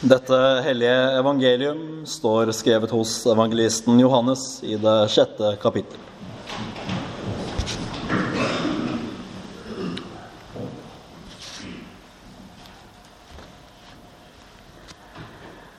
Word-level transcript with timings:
Dette 0.00 0.60
hellige 0.60 1.18
evangelium 1.18 2.06
står 2.06 2.50
skrevet 2.52 2.90
hos 2.90 3.26
evangelisten 3.26 3.96
Johannes 4.00 4.62
i 4.62 4.76
det 4.76 5.08
sjette 5.08 5.54
kapittel. 5.62 5.96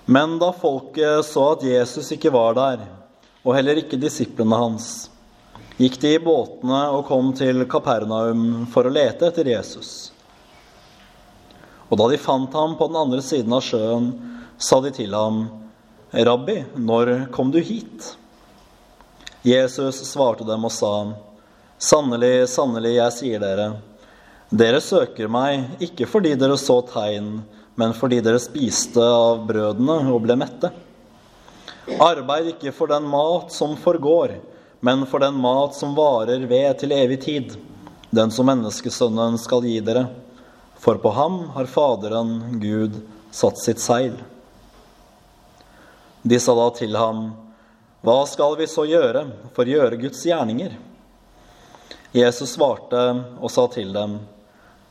Men 0.06 0.40
da 0.42 0.50
folket 0.50 1.26
så 1.26 1.46
at 1.54 1.70
Jesus 1.70 2.10
ikke 2.18 2.34
var 2.34 2.58
der, 2.58 2.88
og 3.46 3.54
heller 3.54 3.78
ikke 3.84 4.02
disiplene 4.02 4.58
hans, 4.58 4.92
gikk 5.78 6.02
de 6.02 6.18
i 6.18 6.22
båtene 6.26 6.88
og 6.90 7.06
kom 7.06 7.36
til 7.38 7.68
Kapernaum 7.70 8.66
for 8.74 8.90
å 8.90 8.98
lete 8.98 9.30
etter 9.30 9.54
Jesus. 9.54 10.10
Og 11.88 12.00
da 12.00 12.10
de 12.12 12.20
fant 12.20 12.54
ham 12.54 12.76
på 12.80 12.90
den 12.90 13.00
andre 13.00 13.22
siden 13.24 13.54
av 13.56 13.64
sjøen, 13.64 14.12
sa 14.58 14.80
de 14.84 14.92
til 14.92 15.14
ham, 15.16 15.46
Rabbi, 16.12 16.62
når 16.76 17.30
kom 17.36 17.52
du 17.52 17.60
hit? 17.60 18.16
Jesus 19.48 20.02
svarte 20.08 20.48
dem 20.48 20.66
og 20.68 20.74
sa, 20.74 20.94
Sannelig, 21.78 22.48
sannelig, 22.50 22.96
jeg 22.96 23.14
sier 23.14 23.44
dere, 23.44 23.68
dere 24.50 24.80
søker 24.82 25.30
meg 25.30 25.84
ikke 25.84 26.08
fordi 26.10 26.32
dere 26.40 26.56
så 26.58 26.80
tegn, 26.90 27.44
men 27.78 27.94
fordi 27.94 28.18
dere 28.26 28.42
spiste 28.42 29.04
av 29.04 29.44
brødene 29.46 30.00
og 30.10 30.24
ble 30.24 30.40
mette. 30.42 30.72
Arbeid 32.02 32.56
ikke 32.56 32.74
for 32.76 32.90
den 32.92 33.06
mat 33.12 33.54
som 33.54 33.78
forgår, 33.80 34.40
men 34.82 35.06
for 35.08 35.22
den 35.22 35.38
mat 35.40 35.78
som 35.78 35.94
varer 35.96 36.48
ved 36.50 36.80
til 36.82 36.96
evig 36.98 37.20
tid, 37.24 37.54
den 38.10 38.34
som 38.34 38.50
menneskesønnen 38.50 39.38
skal 39.40 39.68
gi 39.68 39.78
dere. 39.86 40.08
For 40.88 40.96
på 40.96 41.10
ham 41.12 41.50
har 41.50 41.66
Faderen, 41.68 42.60
Gud, 42.62 43.02
satt 43.32 43.60
sitt 43.60 43.82
seil. 43.84 44.14
De 46.24 46.40
sa 46.40 46.56
da 46.56 46.70
til 46.78 46.96
ham, 46.96 47.34
Hva 48.08 48.22
skal 48.24 48.56
vi 48.56 48.70
så 48.72 48.86
gjøre 48.88 49.26
for 49.52 49.68
å 49.68 49.74
gjøre 49.74 50.00
Guds 50.00 50.24
gjerninger? 50.24 50.78
Jesus 52.16 52.56
svarte 52.56 53.04
og 53.36 53.52
sa 53.52 53.68
til 53.76 53.92
dem, 53.92 54.16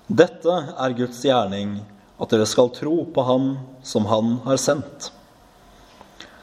Dette 0.05 0.59
er 0.77 0.99
Guds 1.01 1.25
gjerning, 1.25 1.79
at 2.21 2.29
dere 2.29 2.45
skal 2.45 2.69
tro 2.77 3.01
på 3.09 3.25
Ham 3.33 3.51
som 3.81 4.05
Han 4.13 4.37
har 4.45 4.61
sendt. 4.61 5.09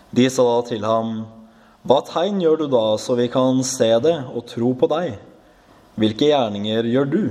De 0.10 0.32
sa 0.34 0.50
da 0.50 0.60
til 0.66 0.82
ham, 0.82 1.28
Hva 1.86 2.02
tegn 2.10 2.42
gjør 2.42 2.66
du 2.66 2.70
da, 2.74 2.88
så 2.98 3.22
vi 3.22 3.30
kan 3.30 3.62
se 3.62 3.94
det 4.02 4.18
og 4.34 4.48
tro 4.50 4.74
på 4.74 4.90
deg? 4.98 5.20
Hvilke 5.94 6.34
gjerninger 6.34 6.90
gjør 6.90 7.14
du? 7.20 7.26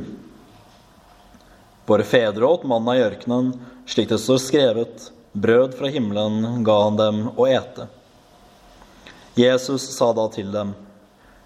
Våre 1.87 2.05
fedre 2.07 2.47
åt 2.47 2.65
mannen 2.69 2.97
i 2.97 3.03
ørkenen, 3.03 3.53
slik 3.87 4.09
det 4.13 4.21
står 4.23 4.39
skrevet, 4.39 5.09
brød 5.33 5.75
fra 5.79 5.91
himmelen 5.91 6.63
ga 6.65 6.77
han 6.85 6.99
dem 7.01 7.25
å 7.35 7.49
ete. 7.51 7.89
Jesus 9.35 9.89
sa 9.97 10.13
da 10.15 10.29
til 10.31 10.53
dem, 10.53 10.75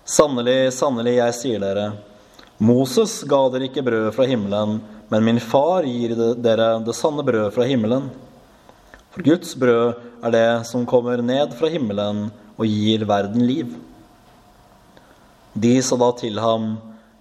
Sannelig, 0.06 0.70
sannelig, 0.76 1.16
jeg 1.16 1.34
sier 1.34 1.62
dere, 1.62 1.86
Moses 2.62 3.18
ga 3.26 3.40
dere 3.50 3.66
ikke 3.66 3.82
brød 3.86 4.12
fra 4.14 4.26
himmelen, 4.28 4.78
men 5.08 5.24
min 5.26 5.40
far 5.42 5.86
gir 5.86 6.14
dere 6.38 6.68
det 6.84 6.94
sanne 6.94 7.24
brød 7.26 7.50
fra 7.56 7.66
himmelen. 7.66 8.06
For 9.10 9.24
Guds 9.26 9.56
brød 9.58 9.96
er 10.22 10.34
det 10.34 10.48
som 10.68 10.86
kommer 10.88 11.22
ned 11.24 11.56
fra 11.58 11.70
himmelen 11.72 12.28
og 12.56 12.68
gir 12.68 13.02
verden 13.08 13.44
liv. 13.48 13.74
De 15.56 15.74
sa 15.82 15.96
da 16.00 16.12
til 16.20 16.38
ham, 16.42 16.74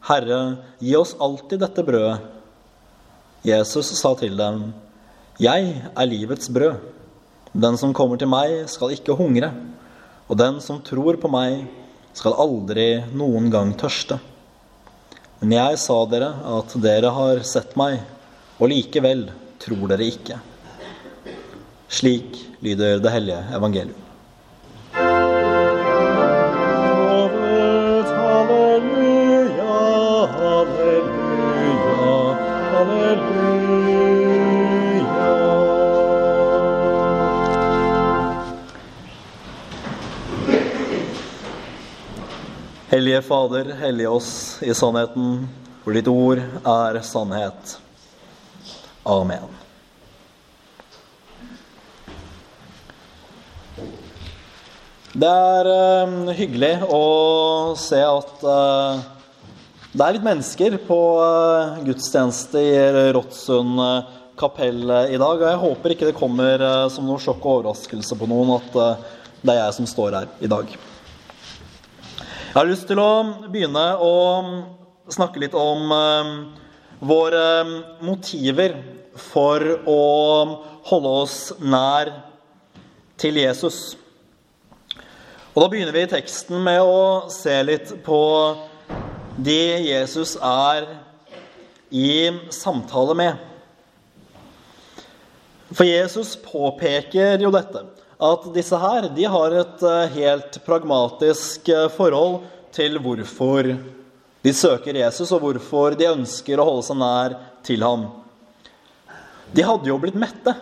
Herre, 0.05 0.39
gi 0.83 0.95
oss 0.99 1.15
alltid 1.23 1.63
dette 1.63 1.83
brødet. 1.87 2.34
Jesus 3.45 3.91
sa 3.93 4.15
til 4.17 4.33
dem, 4.39 4.71
Jeg 5.37 5.81
er 5.93 6.07
livets 6.09 6.49
brød. 6.49 6.79
Den 7.53 7.77
som 7.77 7.93
kommer 7.93 8.17
til 8.17 8.27
meg, 8.31 8.63
skal 8.65 8.95
ikke 8.95 9.13
hungre, 9.13 9.51
og 10.27 10.39
den 10.39 10.57
som 10.63 10.81
tror 10.81 11.19
på 11.21 11.29
meg, 11.29 11.67
skal 12.15 12.33
aldri 12.41 13.03
noen 13.13 13.51
gang 13.53 13.75
tørste. 13.77 14.17
Men 15.43 15.53
jeg 15.53 15.77
sa 15.83 15.99
dere 16.09 16.31
at 16.57 16.73
dere 16.81 17.11
har 17.13 17.43
sett 17.45 17.75
meg, 17.77 17.99
og 18.57 18.71
likevel 18.71 19.27
tror 19.61 19.85
dere 19.93 20.09
ikke. 20.09 20.39
Slik 21.85 22.41
lyder 22.65 22.97
det 23.03 23.13
hellige 23.13 23.43
evangelium. 23.59 24.04
Hellige 42.95 43.21
Fader, 43.21 43.73
hellige 43.79 44.07
oss 44.07 44.57
i 44.61 44.73
sannheten, 44.73 45.47
for 45.83 45.91
ditt 45.97 46.07
ord 46.07 46.39
er 46.39 46.99
sannhet. 47.03 47.73
Amen. 49.03 49.51
Det 55.11 55.31
er 55.31 55.71
eh, 55.73 56.15
hyggelig 56.39 56.71
å 56.91 57.03
se 57.79 57.99
at 58.03 58.47
eh, 58.55 59.03
det 59.95 60.03
er 60.03 60.17
litt 60.17 60.25
mennesker 60.27 60.73
på 60.83 60.95
eh, 61.23 61.77
gudstjeneste 61.87 62.59
i 62.59 62.71
Råttsund 63.15 63.79
eh, 63.79 64.09
kapell 64.35 64.81
eh, 64.91 65.13
i 65.15 65.19
dag. 65.21 65.39
Og 65.39 65.45
jeg 65.47 65.61
håper 65.61 65.93
ikke 65.93 66.09
det 66.09 66.17
kommer 66.17 66.63
som 66.91 67.07
noe 67.07 67.21
sjokk 67.23 67.39
og 67.45 67.61
overraskelse 67.61 68.17
på 68.19 68.27
noen 68.27 68.57
at 68.57 68.75
det 69.39 69.53
er 69.53 69.61
jeg 69.61 69.77
som 69.77 69.87
står 69.87 70.17
her 70.19 70.33
i 70.43 70.51
dag. 70.51 70.75
Jeg 70.75 72.57
har 72.57 72.67
lyst 72.67 72.89
til 72.91 72.99
å 72.99 73.07
begynne 73.47 73.85
å 74.03 74.11
snakke 75.15 75.45
litt 75.45 75.55
om 75.55 75.87
våre 76.99 77.47
motiver 78.03 78.75
for 79.31 79.63
å 79.87 80.03
holde 80.91 81.17
oss 81.23 81.39
nær 81.63 82.11
til 83.15 83.39
Jesus. 83.39 83.95
Og 85.55 85.63
Da 85.63 85.71
begynner 85.71 85.95
vi 85.95 86.03
i 86.03 86.15
teksten 86.19 86.59
med 86.67 86.83
å 86.83 87.29
se 87.31 87.61
litt 87.63 88.01
på 88.03 88.23
de 89.35 89.59
Jesus 89.83 90.35
er 90.39 90.87
i 91.89 92.31
samtale 92.49 93.15
med. 93.15 93.35
For 95.75 95.87
Jesus 95.87 96.35
påpeker 96.39 97.41
jo 97.43 97.51
dette, 97.51 97.81
at 98.15 98.45
disse 98.55 98.79
her 98.79 99.09
de 99.15 99.25
har 99.27 99.55
et 99.59 99.83
eh, 99.83 100.13
helt 100.19 100.59
pragmatisk 100.63 101.67
eh, 101.73 101.89
forhold 101.91 102.45
til 102.75 102.99
hvorfor 103.01 103.73
de 104.45 104.53
søker 104.53 105.01
Jesus, 105.01 105.33
og 105.33 105.41
hvorfor 105.43 105.97
de 105.97 106.07
ønsker 106.13 106.61
å 106.61 106.67
holde 106.69 106.85
seg 106.87 106.99
nær 107.01 107.35
til 107.65 107.83
ham. 107.83 108.07
De 109.51 109.65
hadde 109.65 109.89
jo 109.89 109.99
blitt 109.99 110.19
mette. 110.19 110.53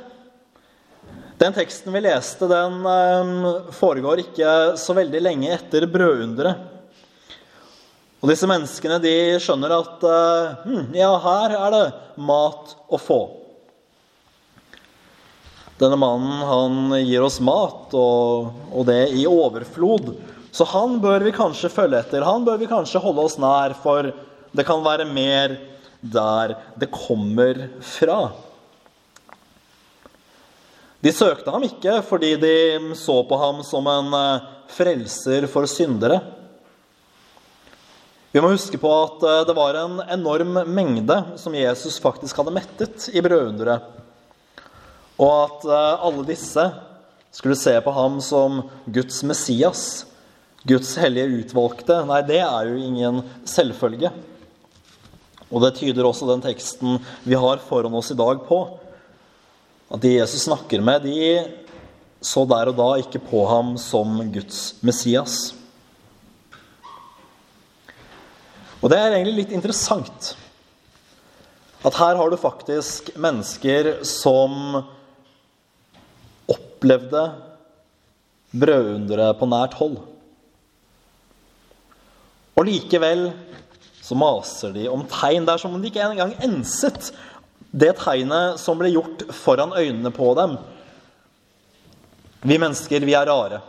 Den 1.37 1.53
teksten 1.53 1.93
vi 1.93 2.01
leste, 2.07 2.49
den 2.49 2.79
eh, 2.89 3.73
foregår 3.75 4.23
ikke 4.23 4.53
så 4.81 4.97
veldig 4.97 5.21
lenge 5.21 5.53
etter 5.53 5.85
brødunderet. 5.91 6.72
Og 8.23 8.29
disse 8.31 8.47
menneskene 8.47 9.01
de 9.03 9.15
skjønner 9.43 9.73
at 9.75 10.03
hm, 10.63 10.93
ja, 10.95 11.11
her 11.19 11.55
er 11.57 11.73
det 11.75 11.85
mat 12.23 12.71
å 12.87 12.99
få. 13.01 13.21
Denne 15.81 15.97
mannen 15.99 16.45
han 16.47 16.93
gir 17.03 17.25
oss 17.25 17.41
mat, 17.43 17.91
og, 17.91 18.53
og 18.71 18.87
det 18.87 19.09
i 19.19 19.25
overflod. 19.27 20.13
Så 20.53 20.67
han 20.71 20.99
bør 21.03 21.25
vi 21.25 21.33
kanskje 21.35 21.71
følge 21.73 21.99
etter. 21.99 22.23
Han 22.23 22.45
bør 22.47 22.61
vi 22.61 22.69
kanskje 22.71 23.01
holde 23.03 23.25
oss 23.25 23.39
nær, 23.41 23.75
for 23.83 24.13
det 24.53 24.65
kan 24.67 24.83
være 24.85 25.09
mer 25.09 25.57
der 25.99 26.55
det 26.79 26.91
kommer 26.93 27.65
fra. 27.83 28.19
De 31.03 31.11
søkte 31.11 31.51
ham 31.51 31.65
ikke 31.67 31.97
fordi 32.07 32.35
de 32.39 32.55
så 32.95 33.17
på 33.27 33.39
ham 33.41 33.59
som 33.67 33.87
en 33.91 34.13
eh, 34.15 34.45
frelser 34.71 35.49
for 35.51 35.67
syndere. 35.67 36.21
Vi 38.33 38.41
må 38.41 38.49
huske 38.49 38.79
på 38.81 38.89
at 38.97 39.23
eh, 39.29 39.43
det 39.45 39.53
var 39.53 39.77
en 39.77 39.99
enorm 40.15 40.55
mengde 40.73 41.19
som 41.37 41.53
Jesus 41.53 41.99
faktisk 42.01 42.39
hadde 42.41 42.55
mettet 42.55 43.05
i 43.13 43.21
brødunderet. 43.21 43.85
Og 45.21 45.33
at 45.43 45.67
eh, 45.69 46.05
alle 46.07 46.25
disse 46.25 46.65
skulle 47.29 47.59
se 47.61 47.75
på 47.85 47.93
ham 47.93 48.17
som 48.25 48.63
Guds 48.89 49.21
Messias, 49.29 49.83
Guds 50.65 50.95
hellige 50.97 51.43
utvalgte. 51.43 51.99
Nei, 52.09 52.23
det 52.25 52.41
er 52.41 52.71
jo 52.71 52.81
ingen 52.81 53.21
selvfølge. 53.45 54.09
Og 55.53 55.61
det 55.61 55.75
tyder 55.77 56.09
også 56.09 56.33
den 56.33 56.41
teksten 56.41 56.97
vi 57.21 57.37
har 57.37 57.61
foran 57.69 58.01
oss 58.01 58.09
i 58.15 58.17
dag 58.17 58.41
på. 58.49 58.63
At 59.93 60.01
de 60.01 60.17
Jesus 60.17 60.47
snakker 60.47 60.81
med, 60.81 61.05
de 61.05 61.43
så 62.23 62.47
der 62.49 62.73
og 62.73 62.81
da 62.81 62.93
ikke 62.97 63.21
på 63.29 63.45
ham 63.45 63.75
som 63.77 64.23
Guds 64.33 64.79
Messias. 64.81 65.51
Og 68.83 68.91
det 68.91 68.99
er 68.99 69.15
egentlig 69.15 69.45
litt 69.45 69.53
interessant 69.55 70.33
at 71.83 71.97
her 71.99 72.17
har 72.19 72.31
du 72.31 72.39
faktisk 72.39 73.13
mennesker 73.19 74.03
som 74.07 74.83
opplevde 76.51 77.23
brødunderet 78.53 79.39
på 79.39 79.47
nært 79.51 79.75
hold. 79.79 79.97
Og 82.53 82.67
likevel 82.67 83.29
så 84.03 84.15
maser 84.19 84.75
de 84.75 84.87
om 84.91 85.03
tegn. 85.09 85.47
Det 85.47 85.55
er 85.55 85.63
som 85.63 85.75
om 85.75 85.81
de 85.81 85.89
ikke 85.89 86.03
engang 86.03 86.35
enset 86.43 87.11
det 87.73 87.95
tegnet 88.03 88.59
som 88.61 88.77
ble 88.77 88.91
gjort 88.93 89.25
foran 89.33 89.73
øynene 89.75 90.11
på 90.13 90.27
dem. 90.37 90.57
Vi 92.43 92.59
mennesker, 92.59 93.07
vi 93.07 93.15
er 93.17 93.31
rare. 93.31 93.63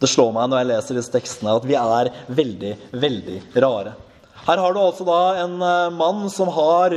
Det 0.00 0.08
slår 0.08 0.32
meg 0.32 0.48
når 0.48 0.62
jeg 0.62 0.70
leser 0.70 0.96
disse 0.96 1.12
tekstene, 1.12 1.56
at 1.60 1.66
vi 1.68 1.76
er 1.76 2.12
veldig, 2.32 2.72
veldig 2.96 3.40
rare. 3.60 3.92
Her 4.46 4.62
har 4.62 4.72
du 4.72 4.80
altså 4.80 5.04
da 5.04 5.20
en 5.42 5.58
eh, 5.60 5.92
mann 5.92 6.24
som 6.32 6.48
har 6.56 6.96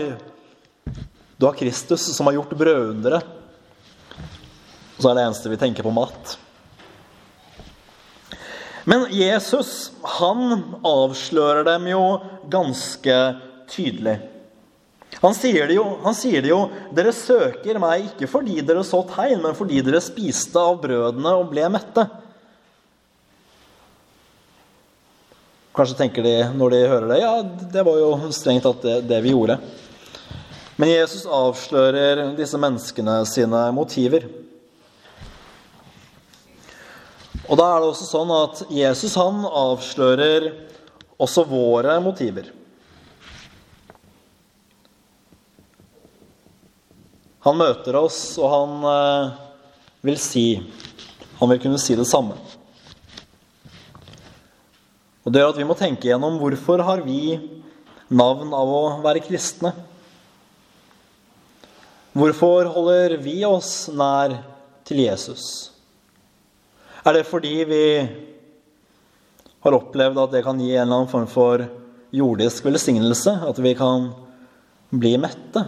Du 1.35 1.45
har 1.45 1.57
Kristus, 1.59 2.05
som 2.15 2.29
har 2.29 2.37
gjort 2.37 2.55
brødunderet. 2.55 3.25
Og 4.95 5.01
så 5.03 5.09
er 5.09 5.17
det 5.17 5.25
eneste 5.27 5.51
vi 5.51 5.59
tenker 5.59 5.83
på 5.83 5.91
mat. 5.91 6.37
Men 8.87 9.07
Jesus, 9.11 9.91
han 10.19 10.75
avslører 10.83 11.65
dem 11.67 11.89
jo 11.91 12.03
ganske 12.51 13.17
tydelig. 13.71 14.17
Han 15.21 15.35
sier, 15.37 15.67
det 15.69 15.77
jo, 15.77 15.85
han 16.03 16.15
sier 16.17 16.43
det 16.43 16.49
jo 16.49 16.65
'Dere 16.91 17.13
søker 17.15 17.77
meg 17.79 18.09
ikke 18.09 18.27
fordi 18.27 18.63
dere 18.65 18.83
så 18.83 19.03
tegn, 19.07 19.43
men 19.43 19.55
fordi 19.55 19.79
dere 19.85 20.01
spiste 20.03 20.59
av 20.59 20.81
brødene 20.83 21.35
og 21.37 21.51
ble 21.51 21.67
mette'. 21.71 22.22
Kanskje 25.73 25.97
tenker 25.97 26.25
de 26.25 26.35
når 26.53 26.69
de 26.69 26.81
hører 26.85 27.07
det, 27.09 27.19
ja, 27.23 27.31
det 27.73 27.83
var 27.85 27.97
jo 27.97 28.31
strengt 28.35 28.65
tatt 28.67 28.83
det, 28.85 28.97
det 29.09 29.21
vi 29.25 29.33
gjorde. 29.33 29.57
Men 30.77 30.91
Jesus 30.91 31.25
avslører 31.25 32.35
disse 32.37 32.59
menneskene 32.61 33.19
sine 33.29 33.65
motiver. 33.73 34.27
Og 37.49 37.57
da 37.59 37.67
er 37.71 37.81
det 37.81 37.89
også 37.89 38.07
sånn 38.07 38.33
at 38.37 38.61
Jesus 38.73 39.17
han 39.17 39.41
avslører 39.49 40.51
også 41.21 41.43
våre 41.49 41.97
motiver. 42.05 42.51
Han 47.43 47.59
møter 47.59 47.97
oss, 47.99 48.37
og 48.39 48.53
han 48.53 48.85
eh, 48.87 49.31
vil 50.07 50.19
si 50.21 50.47
Han 51.41 51.49
vil 51.51 51.59
kunne 51.59 51.81
si 51.81 51.95
det 51.97 52.05
samme. 52.07 52.37
Og 55.23 55.31
Det 55.31 55.39
gjør 55.39 55.53
at 55.53 55.59
vi 55.61 55.67
må 55.67 55.75
tenke 55.79 56.09
gjennom 56.09 56.35
hvorfor 56.41 56.83
har 56.83 57.03
vi 57.05 57.37
navn 58.11 58.51
av 58.55 58.71
å 58.71 58.81
være 59.03 59.23
kristne? 59.23 59.71
Hvorfor 62.13 62.67
holder 62.75 63.15
vi 63.23 63.39
oss 63.47 63.87
nær 63.95 64.35
til 64.85 64.99
Jesus? 65.05 65.71
Er 67.07 67.17
det 67.17 67.23
fordi 67.27 67.55
vi 67.67 67.85
har 69.63 69.77
opplevd 69.79 70.19
at 70.21 70.35
det 70.35 70.43
kan 70.45 70.59
gi 70.59 70.75
en 70.75 70.83
eller 70.83 70.99
annen 70.99 71.11
form 71.11 71.29
for 71.31 71.63
jordisk 72.13 72.67
velsignelse? 72.67 73.33
At 73.47 73.63
vi 73.63 73.73
kan 73.79 74.11
bli 74.91 75.15
mette? 75.23 75.65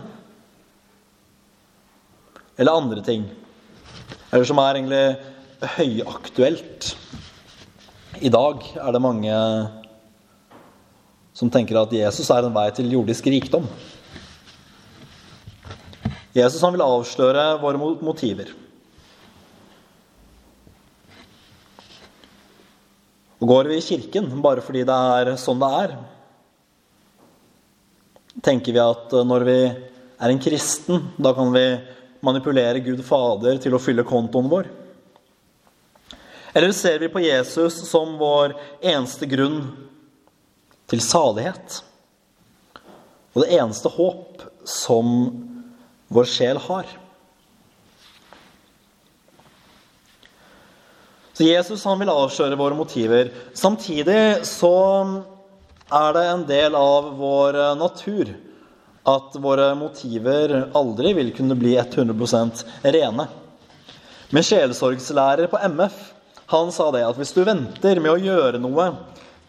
Eller 2.59 2.75
andre 2.75 3.01
ting? 3.03 3.25
Eller 4.31 4.47
som 4.47 4.59
er 4.59 4.77
egentlig 4.77 5.05
høyaktuelt? 5.79 6.91
I 8.25 8.29
dag 8.33 8.63
er 8.81 8.93
det 8.95 9.01
mange 9.03 9.33
som 11.35 11.49
tenker 11.53 11.77
at 11.77 11.91
Jesus 11.93 12.29
er 12.33 12.47
en 12.47 12.53
vei 12.55 12.69
til 12.73 12.87
jordisk 12.89 13.27
rikdom. 13.29 13.67
Jesus 16.33 16.63
han 16.65 16.73
vil 16.73 16.83
avsløre 16.85 17.43
våre 17.61 17.77
motiver. 18.01 18.49
Og 23.37 23.51
går 23.51 23.69
vi 23.69 23.77
i 23.77 23.85
kirken 23.85 24.31
bare 24.41 24.63
fordi 24.65 24.81
det 24.89 24.95
er 25.19 25.29
sånn 25.37 25.61
det 25.61 25.69
er? 25.83 25.93
Tenker 28.47 28.73
vi 28.73 28.81
at 28.81 29.13
når 29.27 29.45
vi 29.51 29.59
er 29.69 30.33
en 30.33 30.41
kristen, 30.41 31.11
da 31.21 31.35
kan 31.37 31.53
vi 31.53 31.67
manipulere 32.25 32.81
Gud 32.81 33.05
Fader 33.05 33.61
til 33.61 33.77
å 33.77 33.83
fylle 33.83 34.07
kontoen 34.07 34.49
vår? 34.49 34.71
Eller 36.55 36.71
ser 36.71 36.99
vi 36.99 37.09
på 37.11 37.19
Jesus 37.19 37.81
som 37.89 38.13
vår 38.15 38.53
eneste 38.79 39.27
grunn 39.27 39.57
til 40.87 41.01
salighet? 41.03 41.81
Og 43.35 43.43
det 43.43 43.57
eneste 43.57 43.91
håp 43.91 44.45
som 44.63 45.09
vår 46.07 46.29
sjel 46.31 46.61
har? 46.63 46.87
Så 51.35 51.43
Jesus 51.43 51.83
han 51.83 51.99
vil 51.99 52.13
avsløre 52.13 52.55
våre 52.55 52.79
motiver. 52.79 53.33
Samtidig 53.51 54.47
så 54.47 54.73
er 55.91 56.15
det 56.15 56.25
en 56.29 56.47
del 56.47 56.79
av 56.79 57.11
vår 57.19 57.59
natur 57.83 58.31
at 59.03 59.35
våre 59.43 59.73
motiver 59.75 60.61
aldri 60.71 61.17
vil 61.19 61.35
kunne 61.35 61.59
bli 61.59 61.75
100% 61.83 62.63
rene. 62.95 63.27
Med 64.31 64.47
sjelesorgslærer 64.47 65.51
på 65.51 65.59
MF 65.75 66.14
han 66.51 66.71
sa 66.73 66.91
det 66.93 67.05
at 67.07 67.17
hvis 67.17 67.33
du 67.33 67.43
venter 67.45 68.01
med 68.01 68.13
å 68.13 68.21
gjøre 68.21 68.61
noe 68.61 68.89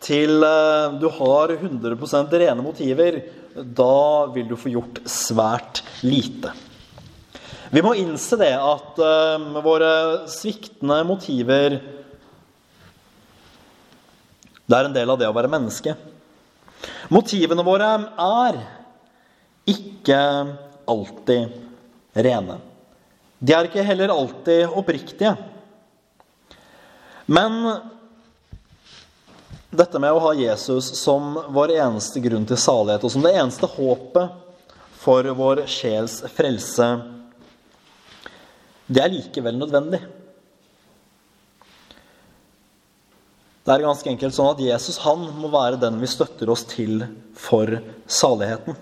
til 0.04 0.44
eh, 0.44 0.94
du 1.00 1.08
har 1.18 1.52
100% 1.56 2.38
rene 2.40 2.64
motiver, 2.64 3.20
da 3.56 4.26
vil 4.34 4.48
du 4.48 4.56
få 4.60 4.72
gjort 4.72 5.00
svært 5.08 5.82
lite. 6.04 6.52
Vi 7.72 7.82
må 7.82 7.96
innse 7.98 8.36
det 8.38 8.52
at 8.54 9.00
uh, 9.02 9.56
våre 9.64 9.88
sviktende 10.30 11.00
motiver 11.02 11.80
Det 14.62 14.76
er 14.76 14.86
en 14.86 14.94
del 14.94 15.10
av 15.10 15.18
det 15.18 15.26
å 15.26 15.34
være 15.34 15.50
menneske. 15.50 15.96
Motivene 17.10 17.64
våre 17.66 17.90
er 18.22 18.60
ikke 19.66 20.20
alltid 20.86 21.58
rene. 22.26 22.60
De 23.38 23.54
er 23.54 23.68
ikke 23.68 23.84
heller 23.86 24.14
alltid 24.14 24.78
oppriktige. 24.78 25.34
Men 27.26 27.58
dette 29.76 29.98
med 29.98 30.14
å 30.14 30.22
ha 30.22 30.32
Jesus 30.38 30.92
som 30.98 31.34
vår 31.52 31.74
eneste 31.76 32.22
grunn 32.22 32.46
til 32.48 32.58
salighet, 32.60 33.04
og 33.04 33.12
som 33.12 33.24
det 33.24 33.34
eneste 33.34 33.68
håpet 33.68 34.70
for 35.02 35.26
vår 35.38 35.64
sjels 35.70 36.20
frelse, 36.34 36.86
det 38.86 39.02
er 39.02 39.12
likevel 39.12 39.58
nødvendig. 39.58 40.00
Det 43.66 43.74
er 43.74 43.82
ganske 43.82 44.10
enkelt 44.12 44.34
sånn 44.36 44.52
at 44.52 44.62
Jesus 44.62 45.00
han 45.02 45.24
må 45.40 45.50
være 45.50 45.80
den 45.82 45.98
vi 45.98 46.06
støtter 46.06 46.50
oss 46.54 46.62
til 46.70 47.02
for 47.34 47.80
saligheten. 48.06 48.78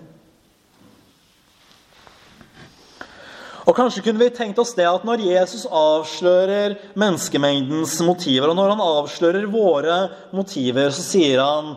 Og 3.65 3.73
Kanskje 3.73 4.03
kunne 4.05 4.21
vi 4.21 4.29
tenkt 4.33 4.59
oss 4.61 4.75
det 4.77 4.85
at 4.85 5.05
når 5.07 5.23
Jesus 5.25 5.65
avslører 5.65 6.77
menneskemengdens 6.93 7.97
motiver, 8.05 8.51
og 8.51 8.59
når 8.59 8.75
han 8.75 8.83
avslører 8.85 9.49
våre 9.49 9.97
motiver, 10.35 10.93
så 10.93 11.05
sier 11.05 11.41
han 11.41 11.75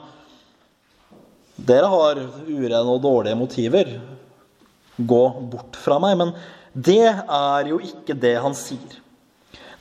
Dere 1.58 1.88
har 1.90 2.20
urene 2.46 2.92
og 2.92 3.00
dårlige 3.02 3.34
motiver. 3.40 3.88
Gå 4.98 5.22
bort 5.50 5.78
fra 5.80 5.96
meg. 6.02 6.14
Men 6.20 6.30
det 6.72 7.08
er 7.08 7.70
jo 7.72 7.80
ikke 7.82 8.14
det 8.14 8.36
han 8.44 8.54
sier. 8.54 9.00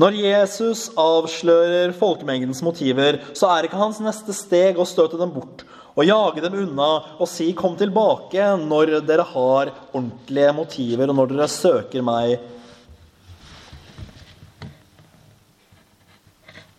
Når 0.02 0.18
Jesus 0.18 0.88
avslører 0.98 1.94
folkemengdens 1.98 2.64
motiver, 2.66 3.20
så 3.38 3.50
er 3.52 3.68
ikke 3.68 3.80
hans 3.82 4.00
neste 4.02 4.34
steg 4.34 4.78
å 4.78 4.88
støte 4.90 5.20
dem 5.22 5.34
bort 5.36 5.66
og 5.98 6.06
jage 6.06 6.44
dem 6.44 6.60
unna 6.62 6.90
og 7.18 7.28
si 7.28 7.52
'kom 7.54 7.76
tilbake' 7.76 8.58
når 8.62 9.02
dere 9.02 9.24
har 9.24 9.74
ordentlige 9.94 10.54
motiver, 10.54 11.10
og 11.10 11.16
når 11.16 11.28
dere 11.34 11.48
søker 11.48 12.02
meg 12.02 12.40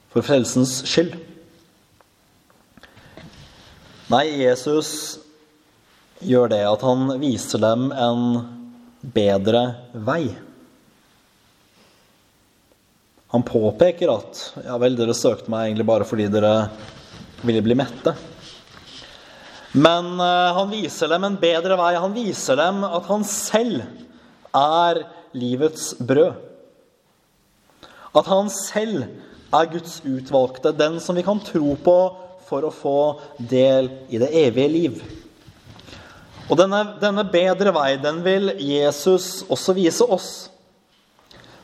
for 0.09 0.23
frelsens 0.23 0.85
skyld. 0.87 1.17
Nei, 4.09 4.25
Jesus 4.41 5.19
gjør 6.25 6.49
det 6.49 6.63
at 6.65 6.81
han 6.81 7.21
viser 7.21 7.59
dem 7.59 7.91
en 7.93 8.23
bedre 9.03 9.77
vei. 9.93 10.39
Han 13.29 13.45
påpeker 13.45 14.09
at 14.09 14.41
ja 14.65 14.79
vel, 14.81 14.97
dere 14.97 15.13
søkte 15.13 15.51
meg 15.53 15.69
egentlig 15.69 15.87
bare 15.91 16.07
fordi 16.09 16.31
dere 16.33 16.71
ville 17.43 17.61
bli 17.63 17.77
mette. 17.77 18.15
Men 19.73 20.15
uh, 20.21 20.55
han 20.57 20.71
viser 20.73 21.11
dem 21.13 21.27
en 21.29 21.39
bedre 21.41 21.77
vei. 21.81 21.93
Han 22.01 22.17
viser 22.17 22.59
dem 22.61 22.85
at 22.89 23.09
han 23.11 23.25
selv 23.29 23.83
er 24.57 25.03
livets 25.37 25.93
brød. 26.01 26.39
At 28.17 28.31
han 28.31 28.49
selv 28.53 29.05
er 29.55 29.71
Guds 29.73 30.01
utvalgte, 30.05 30.73
den 30.77 30.99
som 31.01 31.17
vi 31.17 31.25
kan 31.25 31.41
tro 31.45 31.75
på 31.85 31.99
for 32.49 32.65
å 32.65 32.73
få 32.73 32.99
del 33.39 33.91
i 34.09 34.21
det 34.21 34.31
evige 34.47 34.73
liv. 34.73 35.01
Og 36.49 36.57
denne, 36.57 36.81
denne 37.01 37.27
bedre 37.29 37.73
vei, 37.77 37.91
den 38.01 38.23
vil 38.25 38.55
Jesus 38.65 39.43
også 39.53 39.75
vise 39.77 40.05
oss. 40.05 40.31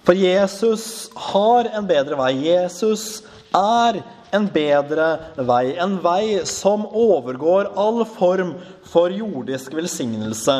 For 0.04 0.16
Jesus 0.16 1.08
har 1.30 1.70
en 1.72 1.86
bedre 1.88 2.18
vei. 2.20 2.34
Jesus 2.44 3.22
er 3.56 4.02
en 4.34 4.46
bedre 4.50 5.08
vei. 5.46 5.76
En 5.80 5.98
vei 6.02 6.40
som 6.48 6.86
overgår 6.86 7.72
all 7.78 8.02
form 8.08 8.54
for 8.90 9.12
jordisk 9.14 9.74
velsignelse. 9.76 10.56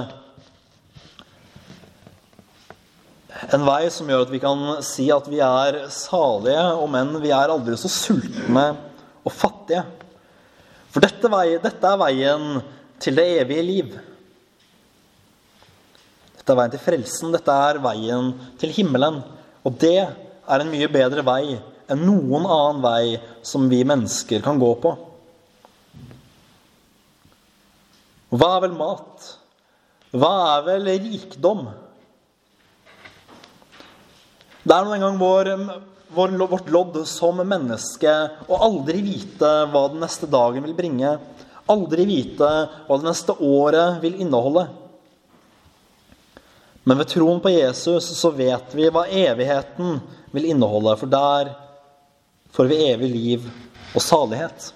En 3.52 3.66
vei 3.66 3.82
som 3.92 4.08
gjør 4.08 4.24
at 4.24 4.32
vi 4.32 4.40
kan 4.42 4.62
si 4.86 5.08
at 5.12 5.26
vi 5.28 5.42
er 5.44 5.84
salige, 5.92 6.64
om 6.80 6.96
enn 6.96 7.18
vi 7.22 7.34
er 7.34 7.52
aldri 7.52 7.76
så 7.78 7.90
sultne 7.92 8.70
og 9.24 9.34
fattige. 9.34 9.82
For 10.94 11.02
dette, 11.02 11.28
vei, 11.30 11.58
dette 11.58 11.90
er 11.90 12.00
veien 12.00 12.60
til 13.02 13.18
det 13.18 13.26
evige 13.42 13.66
liv. 13.66 13.94
Dette 16.38 16.54
er 16.54 16.60
veien 16.60 16.74
til 16.76 16.84
frelsen. 16.84 17.34
Dette 17.34 17.60
er 17.68 17.82
veien 17.82 18.30
til 18.62 18.74
himmelen. 18.76 19.18
Og 19.66 19.74
det 19.82 19.98
er 20.04 20.62
en 20.62 20.70
mye 20.70 20.88
bedre 20.92 21.24
vei 21.26 21.56
enn 21.90 22.04
noen 22.06 22.46
annen 22.46 22.82
vei 22.84 23.16
som 23.44 23.68
vi 23.68 23.82
mennesker 23.86 24.42
kan 24.44 24.60
gå 24.60 24.70
på. 24.82 24.94
Hva 28.34 28.50
er 28.56 28.62
vel 28.64 28.76
mat? 28.76 29.26
Hva 30.14 30.30
er 30.56 30.62
vel 30.66 30.90
rikdom? 31.04 31.66
Det 34.64 34.72
er 34.72 34.86
nå 34.86 34.94
engang 34.96 35.18
vår, 35.20 35.50
vår, 36.16 36.36
vårt 36.50 36.70
lodd 36.72 36.96
som 37.10 37.42
menneske 37.44 38.14
å 38.48 38.60
aldri 38.64 39.02
vite 39.04 39.50
hva 39.70 39.84
den 39.92 40.00
neste 40.02 40.30
dagen 40.30 40.64
vil 40.64 40.76
bringe. 40.78 41.18
Aldri 41.70 42.06
vite 42.08 42.50
hva 42.86 42.98
det 42.98 43.08
neste 43.10 43.36
året 43.44 44.00
vil 44.02 44.16
inneholde. 44.24 44.66
Men 46.84 47.00
ved 47.00 47.12
troen 47.12 47.40
på 47.44 47.52
Jesus 47.52 48.10
så 48.18 48.32
vet 48.36 48.74
vi 48.76 48.90
hva 48.92 49.06
evigheten 49.08 50.00
vil 50.34 50.50
inneholde, 50.52 50.96
for 51.00 51.08
der 51.12 51.52
får 52.54 52.70
vi 52.70 52.80
evig 52.86 53.10
liv 53.10 53.46
og 53.94 54.02
salighet. 54.02 54.70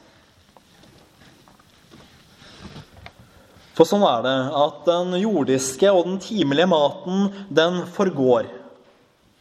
For 3.79 3.87
sånn 3.87 4.03
er 4.03 4.25
det 4.27 4.37
at 4.59 4.79
den 4.89 5.15
jordiske 5.21 5.91
og 5.95 6.09
den 6.09 6.17
timelige 6.23 6.67
maten, 6.67 7.29
den 7.47 7.85
forgår 7.95 8.49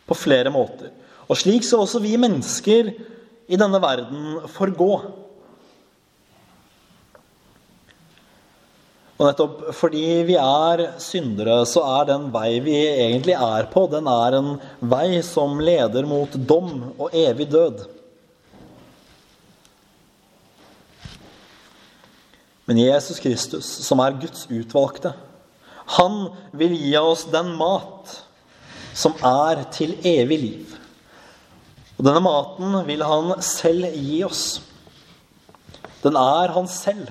på 0.06 0.18
flere 0.18 0.54
måter. 0.54 0.92
Og 1.26 1.40
slik 1.42 1.66
skal 1.66 1.82
også 1.84 2.04
vi 2.04 2.14
mennesker 2.22 2.94
i 3.50 3.58
denne 3.58 3.82
verden 3.82 4.38
forgå. 4.54 4.92
Og 9.18 9.26
nettopp 9.26 9.66
fordi 9.74 10.06
vi 10.28 10.38
er 10.38 10.84
syndere, 11.02 11.64
så 11.66 11.82
er 11.98 12.10
den 12.12 12.30
vei 12.34 12.60
vi 12.62 12.78
egentlig 12.86 13.34
er 13.34 13.66
på, 13.74 13.88
den 13.90 14.06
er 14.12 14.38
en 14.38 14.52
vei 14.86 15.24
som 15.26 15.58
leder 15.58 16.06
mot 16.06 16.38
dom 16.38 16.92
og 16.94 17.10
evig 17.18 17.50
død. 17.50 17.88
Men 22.68 22.82
Jesus 22.82 23.22
Kristus, 23.24 23.68
som 23.88 24.02
er 24.04 24.18
Guds 24.20 24.44
utvalgte, 24.52 25.14
han 25.98 26.26
vil 26.52 26.74
gi 26.76 26.92
oss 27.00 27.24
den 27.32 27.54
mat 27.56 28.12
som 28.98 29.16
er 29.24 29.62
til 29.72 29.94
evig 30.04 30.40
liv. 30.42 30.74
Og 31.96 32.04
denne 32.06 32.22
maten 32.26 32.76
vil 32.90 33.06
han 33.08 33.32
selv 33.46 33.88
gi 33.96 34.20
oss. 34.28 34.44
Den 36.04 36.20
er 36.20 36.52
han 36.58 36.68
selv. 36.70 37.08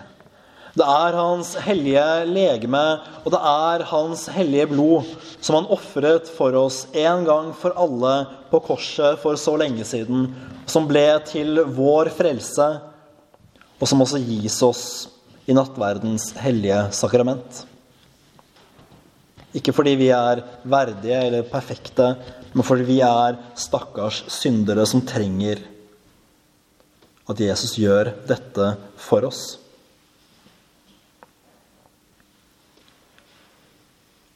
Det 0.76 0.84
er 0.84 1.16
hans 1.16 1.54
hellige 1.64 2.04
legeme, 2.28 2.84
og 3.24 3.32
det 3.32 3.40
er 3.40 3.86
hans 3.88 4.26
hellige 4.28 4.68
blod 4.74 5.08
som 5.40 5.56
han 5.56 5.72
ofret 5.72 6.28
for 6.36 6.52
oss 6.60 6.82
en 6.92 7.24
gang 7.24 7.48
for 7.56 7.72
alle 7.80 8.26
på 8.50 8.60
korset 8.68 9.16
for 9.22 9.40
så 9.40 9.56
lenge 9.56 9.88
siden, 9.88 10.28
som 10.68 10.84
ble 10.90 11.08
til 11.24 11.62
vår 11.64 12.12
frelse, 12.12 12.68
og 13.80 13.88
som 13.88 14.04
også 14.04 14.20
gis 14.20 14.60
oss 14.66 14.86
i 15.46 15.54
nattverdens 15.54 16.32
hellige 16.42 16.78
sakrament. 16.96 17.62
Ikke 19.56 19.72
fordi 19.72 19.94
vi 19.96 20.10
er 20.12 20.42
verdige 20.68 21.20
eller 21.28 21.46
perfekte, 21.48 22.10
men 22.52 22.66
fordi 22.66 22.86
vi 22.88 22.98
er 23.04 23.38
stakkars 23.58 24.24
syndere 24.32 24.84
som 24.88 25.04
trenger 25.06 25.62
at 27.26 27.40
Jesus 27.42 27.76
gjør 27.80 28.12
dette 28.28 28.72
for 29.00 29.26
oss. 29.26 29.56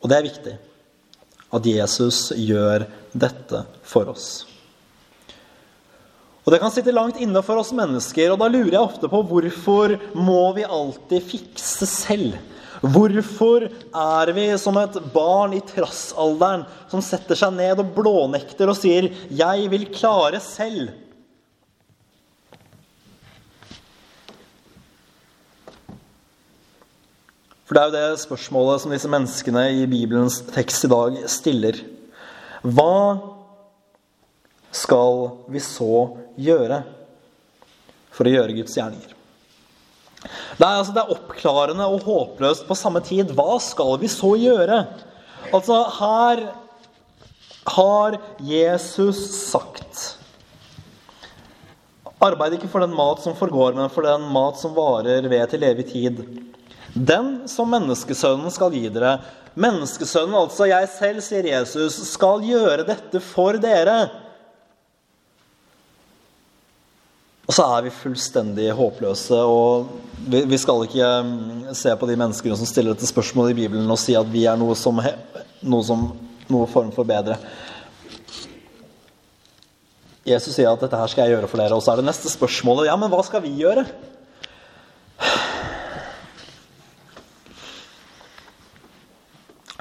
Og 0.01 0.09
det 0.09 0.17
er 0.17 0.27
viktig 0.27 0.55
at 1.51 1.67
Jesus 1.67 2.31
gjør 2.39 2.87
dette 3.13 3.65
for 3.87 4.11
oss. 4.15 4.50
Og 6.45 6.53
Det 6.55 6.61
kan 6.63 6.73
sitte 6.73 6.95
langt 6.95 7.21
inne 7.21 7.43
for 7.45 7.61
oss 7.61 7.73
mennesker, 7.77 8.33
og 8.33 8.41
da 8.41 8.49
lurer 8.49 8.73
jeg 8.73 8.81
ofte 8.81 9.11
på 9.13 9.21
hvorfor 9.29 9.99
må 10.17 10.55
vi 10.57 10.65
alltid 10.65 11.27
fikse 11.29 11.89
selv? 11.89 12.39
Hvorfor 12.81 13.67
er 13.69 14.33
vi 14.33 14.47
som 14.57 14.79
et 14.81 14.97
barn 15.13 15.53
i 15.53 15.61
trassalderen 15.69 16.65
som 16.89 17.05
setter 17.05 17.37
seg 17.37 17.53
ned 17.53 17.83
og 17.83 17.93
blånekter 17.93 18.73
og 18.73 18.79
sier 18.79 19.13
'Jeg 19.29 19.69
vil 19.69 19.85
klare 19.93 20.41
selv'? 20.41 20.89
For 27.69 27.75
det 27.75 27.83
er 27.83 27.87
jo 27.87 27.99
det 28.11 28.21
spørsmålet 28.25 28.81
som 28.81 28.91
disse 28.91 29.07
menneskene 29.07 29.61
i 29.71 29.87
Bibelens 29.87 30.41
tekst 30.41 30.85
i 30.85 30.89
dag 30.91 31.21
stiller. 31.31 31.77
Hva 32.67 33.39
skal 34.71 35.31
vi 35.51 35.63
så 35.63 36.17
gjøre 36.39 36.83
for 38.15 38.29
å 38.29 38.35
gjøre 38.35 38.57
Guds 38.59 38.77
gjerninger? 38.79 39.17
Det 40.21 40.67
er, 40.67 40.77
altså, 40.77 40.93
det 40.93 41.03
er 41.03 41.13
oppklarende 41.15 41.87
og 41.89 42.05
håpløst 42.05 42.67
på 42.69 42.77
samme 42.77 43.01
tid. 43.05 43.33
Hva 43.37 43.57
skal 43.63 43.97
vi 44.03 44.11
så 44.13 44.35
gjøre? 44.37 44.83
Altså, 45.51 45.81
her 45.97 46.43
har 47.71 48.19
Jesus 48.45 49.21
sagt 49.51 50.17
Arbeid 52.21 52.59
ikke 52.59 52.69
for 52.69 52.85
den 52.85 52.93
mat 52.93 53.23
som 53.25 53.33
forgår, 53.33 53.73
men 53.73 53.89
for 53.93 54.05
den 54.05 54.27
mat 54.29 54.59
som 54.61 54.75
varer 54.77 55.25
ved 55.33 55.47
til 55.49 55.63
evig 55.65 55.87
tid. 55.89 56.19
Den 56.93 57.31
som 57.49 57.71
menneskesønnen 57.73 58.53
skal 58.53 58.75
gi 58.77 58.91
dere. 58.93 59.15
Menneskesønnen, 59.57 60.37
altså 60.37 60.69
jeg 60.69 60.91
selv, 60.93 61.23
sier 61.25 61.49
Jesus, 61.49 61.97
skal 62.11 62.45
gjøre 62.45 62.85
dette 62.85 63.23
for 63.25 63.57
dere. 63.63 64.03
Og 67.51 67.55
så 67.57 67.65
er 67.67 67.83
vi 67.83 67.91
fullstendig 67.91 68.69
håpløse. 68.79 69.35
og 69.35 69.89
Vi 70.31 70.59
skal 70.63 70.85
ikke 70.87 71.07
mm, 71.27 71.73
se 71.75 71.91
på 71.99 72.07
de 72.07 72.15
menneskene 72.15 72.55
som 72.55 72.69
stiller 72.69 72.95
dette 72.95 73.09
spørsmålet 73.11 73.57
i 73.57 73.65
Bibelen 73.65 73.91
og 73.91 73.99
si 73.99 74.15
at 74.15 74.29
vi 74.31 74.45
er 74.47 74.55
noe 74.61 74.77
som, 74.79 75.01
noe, 75.03 75.83
som, 75.83 76.05
noe 76.47 76.69
form 76.71 76.93
for 76.95 77.09
bedre. 77.09 77.35
Jesus 80.23 80.55
sier 80.55 80.71
at 80.71 80.79
'dette 80.79 81.01
her 81.01 81.11
skal 81.11 81.27
jeg 81.27 81.35
gjøre 81.35 81.49
for 81.51 81.59
dere', 81.59 81.75
og 81.75 81.83
så 81.83 81.91
er 81.91 81.99
det 81.99 82.07
neste 82.07 82.31
spørsmålet 82.31 82.87
ja, 82.87 82.95
men 82.95 83.11
hva 83.11 83.25
skal 83.27 83.43
vi 83.43 83.51
gjøre? 83.65 83.83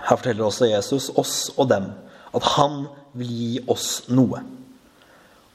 Her 0.07 0.17
forteller 0.17 0.47
også 0.47 0.71
Jesus 0.71 1.11
oss 1.13 1.51
og 1.53 1.69
dem 1.69 1.91
at 2.33 2.49
han 2.55 2.81
vil 3.13 3.29
gi 3.29 3.63
oss 3.69 4.09
noe. 4.09 4.41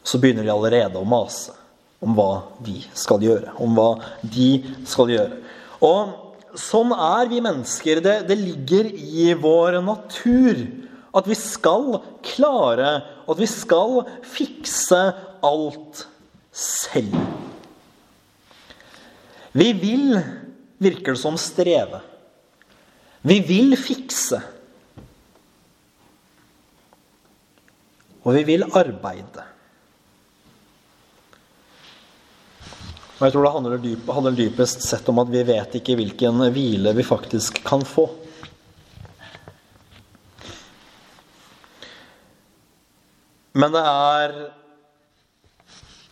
Så 0.06 0.22
begynner 0.22 0.46
de 0.46 0.54
allerede 0.54 1.02
å 1.02 1.08
mase 1.08 1.63
om 2.02 2.16
hva 2.16 2.44
vi 2.64 2.80
skal 2.96 3.22
gjøre. 3.24 3.54
Om 3.62 3.76
hva 3.78 3.90
de 4.22 4.48
skal 4.88 5.12
gjøre. 5.14 5.38
Og 5.84 6.58
sånn 6.58 6.92
er 6.94 7.30
vi 7.30 7.42
mennesker. 7.44 8.02
Det, 8.04 8.16
det 8.28 8.38
ligger 8.40 8.90
i 8.90 9.30
vår 9.38 9.80
natur 9.84 10.64
at 11.14 11.28
vi 11.30 11.36
skal 11.38 12.00
klare, 12.26 12.96
at 13.30 13.38
vi 13.38 13.46
skal 13.46 14.02
fikse 14.26 15.00
alt 15.44 16.02
selv. 16.54 17.14
Vi 19.54 19.70
vil, 19.78 20.18
virker 20.82 21.14
det 21.14 21.20
som, 21.20 21.38
streve. 21.38 22.02
Vi 23.22 23.38
vil 23.46 23.76
fikse. 23.78 24.40
Og 28.24 28.34
vi 28.34 28.42
vil 28.48 28.66
arbeide. 28.74 29.46
Og 33.14 33.22
jeg 33.22 33.34
tror 33.34 33.44
det 33.46 33.52
handler, 33.54 33.78
dyp, 33.78 34.08
handler 34.10 34.34
dypest 34.34 34.82
sett 34.82 35.08
om 35.10 35.20
at 35.22 35.30
vi 35.30 35.44
vet 35.46 35.76
ikke 35.78 35.94
hvilken 36.00 36.40
hvile 36.54 36.94
vi 36.96 37.06
faktisk 37.06 37.60
kan 37.66 37.84
få. 37.86 38.08
Men 43.54 43.70
det 43.70 43.84
er 43.86 44.34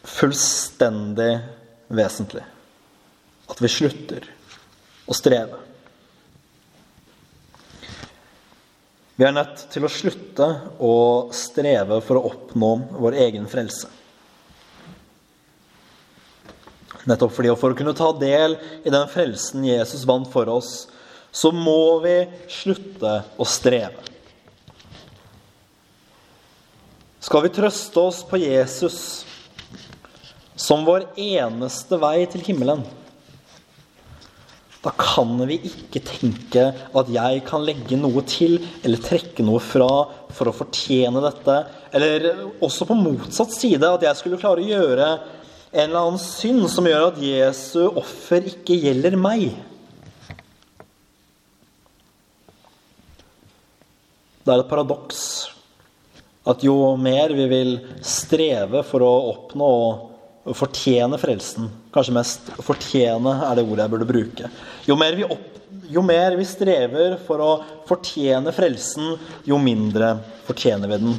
fullstendig 0.06 1.32
vesentlig 1.90 2.44
at 3.50 3.62
vi 3.64 3.70
slutter 3.70 4.28
å 5.10 5.16
streve. 5.16 5.58
Vi 9.18 9.26
er 9.26 9.34
nødt 9.34 9.66
til 9.74 9.84
å 9.84 9.90
slutte 9.92 10.46
å 10.82 10.94
streve 11.34 11.98
for 12.06 12.18
å 12.20 12.30
oppnå 12.30 12.70
vår 13.02 13.18
egen 13.26 13.50
frelse. 13.50 13.90
Nettopp 17.08 17.34
fordi 17.34 17.50
for 17.58 17.74
å 17.74 17.78
kunne 17.78 17.96
ta 17.98 18.12
del 18.14 18.56
i 18.84 18.92
den 18.92 19.08
frelsen 19.10 19.64
Jesus 19.66 20.06
vant 20.08 20.28
for 20.30 20.48
oss, 20.52 20.86
så 21.32 21.50
må 21.54 21.98
vi 22.04 22.16
slutte 22.50 23.18
å 23.40 23.46
streve. 23.48 24.10
Skal 27.22 27.46
vi 27.46 27.52
trøste 27.54 28.02
oss 28.02 28.20
på 28.26 28.40
Jesus 28.42 28.96
som 30.58 30.82
vår 30.86 31.06
eneste 31.18 31.96
vei 32.02 32.26
til 32.30 32.42
himmelen, 32.44 32.82
da 34.82 34.90
kan 34.98 35.36
vi 35.46 35.60
ikke 35.68 36.00
tenke 36.02 36.64
at 36.74 37.10
jeg 37.14 37.42
kan 37.46 37.62
legge 37.62 37.94
noe 37.98 38.24
til 38.26 38.56
eller 38.82 39.02
trekke 39.02 39.44
noe 39.46 39.62
fra 39.62 39.88
for 40.34 40.50
å 40.50 40.54
fortjene 40.56 41.22
dette. 41.22 41.58
Eller 41.94 42.26
også 42.58 42.88
på 42.88 42.96
motsatt 42.98 43.54
side, 43.54 43.86
at 43.86 44.02
jeg 44.02 44.18
skulle 44.18 44.40
klare 44.42 44.64
å 44.64 44.66
gjøre 44.66 45.06
en 45.72 45.88
eller 45.88 46.00
annen 46.04 46.20
synd 46.20 46.66
som 46.70 46.86
gjør 46.86 47.08
at 47.08 47.20
Jesu 47.24 47.80
offer 47.88 48.44
ikke 48.50 48.76
gjelder 48.76 49.16
meg. 49.16 49.48
Det 54.42 54.52
er 54.52 54.60
et 54.60 54.68
paradoks 54.68 55.22
at 56.50 56.64
jo 56.66 56.74
mer 56.98 57.32
vi 57.32 57.46
vil 57.48 57.76
streve 58.04 58.82
for 58.84 59.04
å 59.06 59.12
oppnå 59.30 59.72
fortjene 60.58 61.18
frelsen. 61.22 61.70
Kanskje 61.94 62.16
mest 62.16 62.50
'fortjene' 62.58 63.36
er 63.46 63.54
det 63.56 63.64
ordet 63.64 63.84
jeg 63.84 63.92
burde 63.94 64.10
bruke. 64.10 64.50
Jo 64.88 64.96
mer, 64.98 65.14
vi 65.14 65.24
opp, 65.24 65.46
jo 65.88 66.02
mer 66.02 66.36
vi 66.36 66.44
strever 66.44 67.16
for 67.26 67.38
å 67.38 67.52
fortjene 67.86 68.52
frelsen, 68.52 69.14
jo 69.46 69.58
mindre 69.58 70.18
fortjener 70.44 70.90
vi 70.90 70.98
den. 70.98 71.16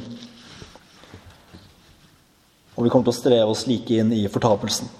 Og 2.74 2.84
vi 2.84 2.90
kommer 2.90 3.06
til 3.06 3.14
å 3.14 3.16
streve 3.16 3.50
oss 3.54 3.66
like 3.70 3.94
inn 3.94 4.10
i 4.14 4.24
fortapelsen. 4.30 4.90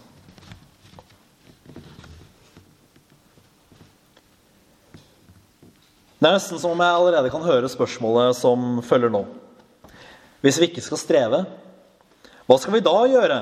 Det 6.24 6.30
er 6.30 6.38
nesten 6.38 6.56
som 6.56 6.72
om 6.72 6.80
jeg 6.80 6.96
allerede 6.96 7.28
kan 7.28 7.42
høre 7.44 7.68
spørsmålet 7.68 8.38
som 8.38 8.78
følger 8.86 9.10
nå. 9.12 9.26
Hvis 10.40 10.56
vi 10.60 10.70
ikke 10.70 10.84
skal 10.84 11.00
streve, 11.00 11.42
hva 12.48 12.56
skal 12.60 12.76
vi 12.76 12.84
da 12.84 12.94
gjøre? 13.10 13.38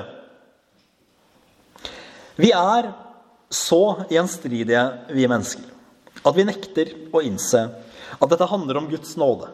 Vi 2.35 2.49
er 2.51 2.89
så 3.53 3.81
gjenstridige, 4.09 4.81
vi 5.13 5.29
mennesker, 5.29 5.69
at 6.23 6.35
vi 6.35 6.47
nekter 6.47 6.91
å 7.13 7.21
innse 7.23 7.67
at 8.17 8.31
dette 8.31 8.49
handler 8.49 8.81
om 8.81 8.89
Guds 8.91 9.13
nåde. 9.19 9.51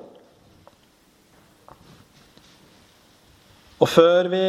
Og 3.79 3.88
før 3.88 4.27
vi 4.31 4.45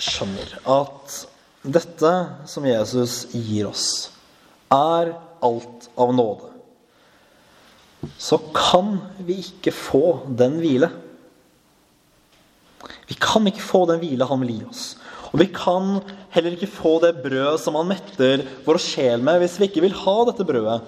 skjønner 0.00 0.54
at 0.72 1.16
dette 1.60 2.12
som 2.48 2.64
Jesus 2.64 3.26
gir 3.34 3.68
oss, 3.68 3.88
er 4.72 5.12
alt 5.44 5.88
av 6.00 6.12
nåde, 6.16 6.48
så 8.16 8.38
kan 8.56 8.94
vi 9.26 9.42
ikke 9.42 9.74
få 9.76 10.04
den 10.24 10.56
hvile. 10.62 10.88
Vi 13.10 13.16
kan 13.20 13.44
ikke 13.50 13.64
få 13.64 13.84
den 13.90 14.00
hvile 14.00 14.28
han 14.30 14.40
vil 14.40 14.54
gi 14.54 14.64
oss. 14.70 14.84
Og 15.30 15.42
vi 15.42 15.50
kan 15.52 15.98
heller 16.32 16.56
ikke 16.56 16.70
få 16.70 16.96
det 17.04 17.18
brød 17.22 17.60
som 17.60 17.76
han 17.76 17.90
metter 17.90 18.46
vår 18.64 18.80
sjel 18.82 19.22
med, 19.22 19.42
hvis 19.42 19.58
vi 19.60 19.68
ikke 19.68 19.84
vil 19.84 19.98
ha 20.00 20.16
dette 20.30 20.46
brødet. 20.48 20.80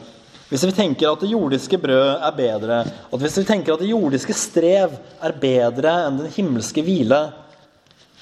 Hvis 0.52 0.64
vi 0.68 0.74
tenker 0.76 1.08
at 1.08 1.22
det 1.24 1.30
jordiske 1.32 1.78
brød 1.80 2.24
er 2.26 2.34
bedre, 2.36 2.80
at 2.84 3.20
hvis 3.22 3.38
vi 3.40 3.46
tenker 3.48 3.72
at 3.72 3.80
det 3.80 3.92
jordiske 3.92 4.34
strev 4.36 4.98
er 5.24 5.36
bedre 5.40 5.94
enn 6.08 6.18
den 6.20 6.32
himmelske 6.34 6.84
hvile, 6.84 7.20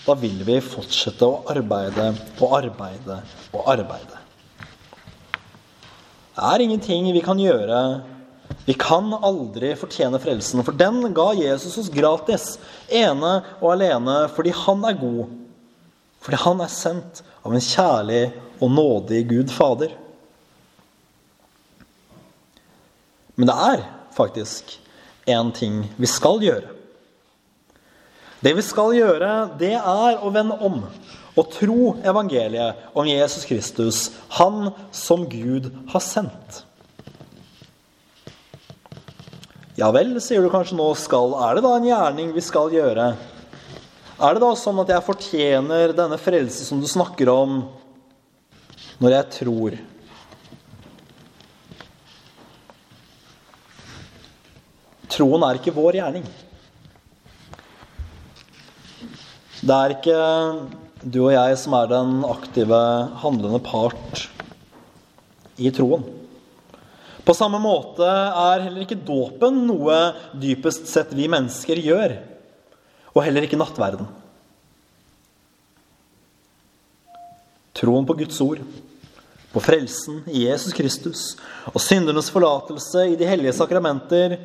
da 0.06 0.16
vil 0.18 0.38
vi 0.46 0.60
fortsette 0.64 1.26
å 1.26 1.42
arbeide 1.52 2.10
og 2.40 2.54
arbeide 2.60 3.20
og 3.52 3.68
arbeide. 3.68 4.16
Det 6.34 6.46
er 6.48 6.64
ingenting 6.64 7.10
vi 7.12 7.22
kan 7.24 7.40
gjøre. 7.40 7.80
Vi 8.64 8.74
kan 8.80 9.12
aldri 9.14 9.74
fortjene 9.78 10.18
frelsen, 10.22 10.62
for 10.66 10.76
den 10.76 11.02
ga 11.14 11.30
Jesus 11.38 11.76
oss 11.80 11.90
gratis, 11.92 12.54
ene 12.88 13.40
og 13.60 13.74
alene 13.74 14.22
fordi 14.34 14.54
han 14.64 14.88
er 14.88 14.98
god 15.00 15.36
fordi 16.20 16.36
han 16.42 16.60
er 16.60 16.68
sendt 16.68 17.22
av 17.40 17.54
en 17.56 17.64
kjærlig 17.64 18.24
og 18.60 18.72
nådig 18.74 19.22
Gud 19.30 19.52
Fader. 19.52 19.94
Men 23.40 23.48
det 23.48 23.56
er 23.56 23.86
faktisk 24.12 24.74
én 25.30 25.52
ting 25.56 25.86
vi 25.96 26.10
skal 26.10 26.42
gjøre. 26.44 26.74
Det 28.40 28.54
vi 28.56 28.64
skal 28.64 28.94
gjøre, 28.96 29.30
det 29.60 29.74
er 29.76 30.20
å 30.24 30.32
vende 30.32 30.56
om 30.64 30.80
og 31.38 31.50
tro 31.54 31.92
evangeliet 32.02 32.90
om 32.96 33.06
Jesus 33.06 33.44
Kristus, 33.48 33.98
han 34.36 34.72
som 34.92 35.26
Gud 35.30 35.70
har 35.92 36.02
sendt. 36.04 36.64
Ja 39.78 39.88
vel, 39.94 40.16
sier 40.20 40.42
du 40.44 40.50
kanskje 40.52 40.76
nå, 40.76 40.90
skal 40.98 41.32
Er 41.40 41.56
det 41.56 41.64
da 41.64 41.76
en 41.78 41.86
gjerning 41.86 42.32
vi 42.34 42.42
skal 42.44 42.72
gjøre? 42.74 43.12
Er 44.20 44.36
det 44.36 44.42
da 44.42 44.50
sånn 44.58 44.82
at 44.82 44.90
jeg 44.92 45.06
fortjener 45.06 45.94
denne 45.96 46.18
frelse 46.20 46.66
som 46.66 46.82
du 46.82 46.88
snakker 46.90 47.30
om, 47.32 47.62
når 49.00 49.16
jeg 49.16 49.30
tror? 49.38 49.78
Troen 55.10 55.46
er 55.48 55.60
ikke 55.60 55.76
vår 55.76 56.02
gjerning. 56.02 56.28
Det 59.60 59.76
er 59.76 59.92
ikke 59.92 60.20
du 61.04 61.18
og 61.26 61.34
jeg 61.34 61.56
som 61.60 61.74
er 61.76 61.90
den 61.90 62.22
aktive, 62.24 62.78
handlende 63.20 63.60
part 63.60 64.24
i 65.60 65.68
troen. 65.74 66.06
På 67.20 67.34
samme 67.36 67.60
måte 67.60 68.06
er 68.08 68.64
heller 68.64 68.86
ikke 68.86 68.96
dåpen 68.96 69.66
noe 69.68 69.98
dypest 70.40 70.88
sett 70.88 71.12
vi 71.16 71.28
mennesker 71.30 71.80
gjør 71.84 72.16
og 73.12 73.24
heller 73.26 73.44
ikke 73.44 73.58
nattverden. 73.60 74.08
Troen 77.76 78.08
på 78.08 78.16
Guds 78.16 78.40
ord, 78.44 78.64
på 79.50 79.60
frelsen 79.62 80.22
i 80.30 80.46
Jesus 80.46 80.72
Kristus 80.76 81.22
og 81.72 81.80
syndernes 81.82 82.32
forlatelse 82.32 83.10
i 83.12 83.16
de 83.20 83.28
hellige 83.28 83.56
sakramenter, 83.56 84.38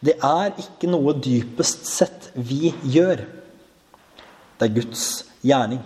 det 0.00 0.16
er 0.16 0.56
ikke 0.58 0.90
noe 0.90 1.14
dypest 1.14 1.86
sett 1.86 2.30
vi 2.34 2.72
gjør. 2.82 3.22
Det 4.60 4.68
er 4.68 4.76
Guds 4.76 5.04
gjerning. 5.40 5.80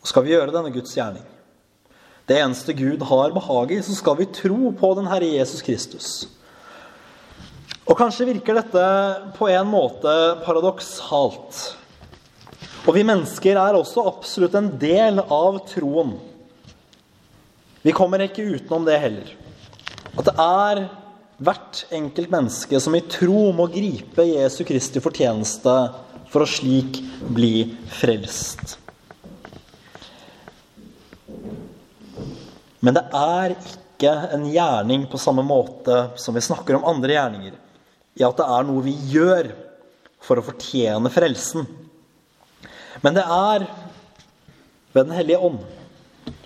Og 0.00 0.08
skal 0.08 0.26
vi 0.26 0.34
gjøre 0.34 0.52
denne 0.52 0.72
Guds 0.74 0.92
gjerning, 0.96 1.24
det 2.28 2.36
eneste 2.38 2.76
Gud 2.76 3.02
har 3.08 3.32
behag 3.34 3.72
i, 3.74 3.80
så 3.82 3.96
skal 3.96 4.20
vi 4.20 4.28
tro 4.30 4.70
på 4.76 4.92
den 5.00 5.08
Herre 5.10 5.32
Jesus 5.32 5.64
Kristus 5.66 6.12
og 7.90 7.98
kanskje 7.98 8.28
virker 8.28 8.54
dette 8.54 8.82
på 9.34 9.48
en 9.50 9.66
måte 9.66 10.10
paradoksalt. 10.44 11.56
Og 12.86 12.94
vi 12.94 13.02
mennesker 13.06 13.58
er 13.58 13.74
også 13.74 14.04
absolutt 14.06 14.54
en 14.54 14.70
del 14.78 15.18
av 15.24 15.58
troen. 15.66 16.14
Vi 17.82 17.94
kommer 17.96 18.22
ikke 18.22 18.46
utenom 18.46 18.86
det 18.86 19.00
heller. 19.02 19.32
At 20.14 20.28
det 20.28 20.36
er 20.44 20.82
hvert 21.40 21.84
enkelt 21.96 22.30
menneske 22.32 22.80
som 22.82 22.94
i 22.96 23.02
tro 23.08 23.48
må 23.56 23.66
gripe 23.72 24.26
Jesu 24.28 24.60
Kristi 24.68 25.00
fortjeneste 25.00 25.74
for 26.30 26.44
å 26.44 26.48
slik 26.48 27.00
bli 27.32 27.64
frelst. 27.90 28.76
Men 32.80 32.96
det 32.96 33.04
er 33.16 33.54
ikke 33.56 34.12
en 34.36 34.46
gjerning 34.52 35.04
på 35.10 35.20
samme 35.20 35.44
måte 35.44 36.10
som 36.20 36.36
vi 36.36 36.44
snakker 36.44 36.78
om 36.78 36.86
andre 36.88 37.16
gjerninger 37.16 37.56
i 38.20 38.24
at 38.26 38.40
det 38.40 38.46
er 38.46 38.66
noe 38.68 38.84
vi 38.84 38.94
gjør 39.12 39.50
for 40.20 40.40
å 40.40 40.44
fortjene 40.44 41.12
frelsen. 41.12 41.64
Men 43.00 43.16
det 43.16 43.24
er 43.24 43.68
ved 44.90 45.06
Den 45.06 45.14
hellige 45.14 45.38
ånd 45.38 45.60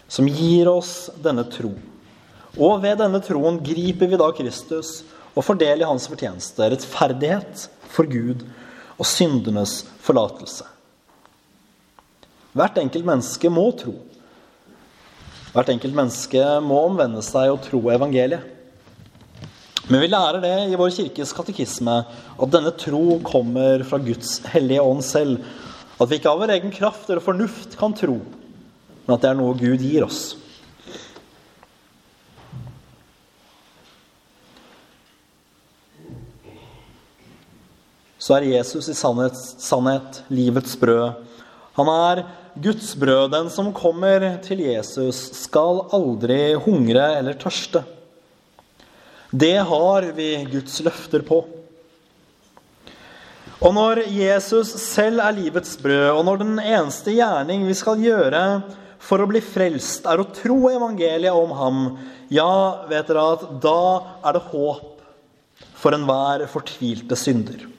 som 0.06 0.26
gir 0.28 0.68
oss 0.68 1.08
denne 1.24 1.46
tro. 1.48 1.70
Og 2.54 2.78
ved 2.84 3.00
denne 3.00 3.20
troen 3.24 3.58
griper 3.64 4.10
vi 4.10 4.18
da 4.20 4.28
Kristus 4.36 5.00
og 5.34 5.42
får 5.42 5.58
del 5.58 5.82
i 5.82 5.88
hans 5.88 6.06
fortjeneste, 6.10 6.68
rettferdighet 6.70 7.66
for 7.90 8.06
Gud 8.06 8.44
og 8.94 9.08
syndenes 9.08 9.80
forlatelse. 10.04 10.66
Hvert 12.54 12.78
enkelt 12.78 13.06
menneske 13.06 13.50
må 13.50 13.66
tro. 13.74 13.96
Hvert 15.54 15.70
enkelt 15.74 15.96
menneske 15.96 16.42
må 16.62 16.84
omvende 16.86 17.22
seg 17.26 17.50
og 17.50 17.64
tro 17.66 17.80
evangeliet. 17.90 18.52
Men 19.90 20.00
vi 20.00 20.08
lærer 20.08 20.40
det 20.40 20.54
i 20.70 20.78
vår 20.80 20.94
kirkes 20.96 21.34
katekisme 21.36 21.96
at 22.06 22.52
denne 22.54 22.70
tro 22.78 23.18
kommer 23.26 23.82
fra 23.84 23.98
Guds 24.00 24.38
hellige 24.54 24.80
ånd 24.80 25.02
selv. 25.04 25.42
At 26.00 26.08
vi 26.08 26.16
ikke 26.18 26.30
av 26.30 26.40
vår 26.40 26.54
egen 26.54 26.72
kraft 26.74 27.10
eller 27.10 27.22
fornuft 27.22 27.76
kan 27.78 27.92
tro, 27.94 28.16
men 29.04 29.14
at 29.14 29.22
det 29.22 29.30
er 29.30 29.38
noe 29.38 29.58
Gud 29.58 29.82
gir 29.84 30.06
oss. 30.06 30.22
Så 38.24 38.38
er 38.38 38.46
Jesus 38.54 38.88
i 38.88 38.96
sannhet, 38.96 39.36
sannhet 39.36 40.22
livets 40.32 40.78
brød. 40.80 41.18
Han 41.76 41.90
er 41.92 42.22
Guds 42.56 42.94
brød. 42.96 43.28
Den 43.34 43.50
som 43.52 43.72
kommer 43.76 44.22
til 44.44 44.62
Jesus, 44.64 45.18
skal 45.42 45.82
aldri 45.92 46.54
hungre 46.64 47.10
eller 47.18 47.36
tørste. 47.36 47.82
Det 49.34 49.58
har 49.68 50.06
vi 50.16 50.30
Guds 50.48 50.78
løfter 50.86 51.26
på. 51.26 51.42
Og 53.64 53.76
når 53.76 54.04
Jesus 54.12 54.72
selv 54.80 55.20
er 55.24 55.36
livets 55.36 55.76
brød, 55.82 56.08
og 56.14 56.24
når 56.24 56.40
den 56.40 56.56
eneste 56.62 57.12
gjerning 57.18 57.66
vi 57.68 57.76
skal 57.76 58.00
gjøre 58.00 58.42
for 59.04 59.20
å 59.20 59.28
bli 59.28 59.44
frelst, 59.44 60.08
er 60.08 60.20
å 60.20 60.30
tro 60.32 60.58
evangeliet 60.72 61.36
om 61.36 61.52
ham, 61.58 61.84
ja, 62.32 62.88
vet 62.88 63.08
dere 63.10 63.28
at 63.36 63.46
da 63.60 63.78
er 64.24 64.38
det 64.38 64.46
håp 64.48 64.90
for 65.76 65.96
enhver 65.96 66.48
fortvilte 66.48 67.18
synder. 67.20 67.73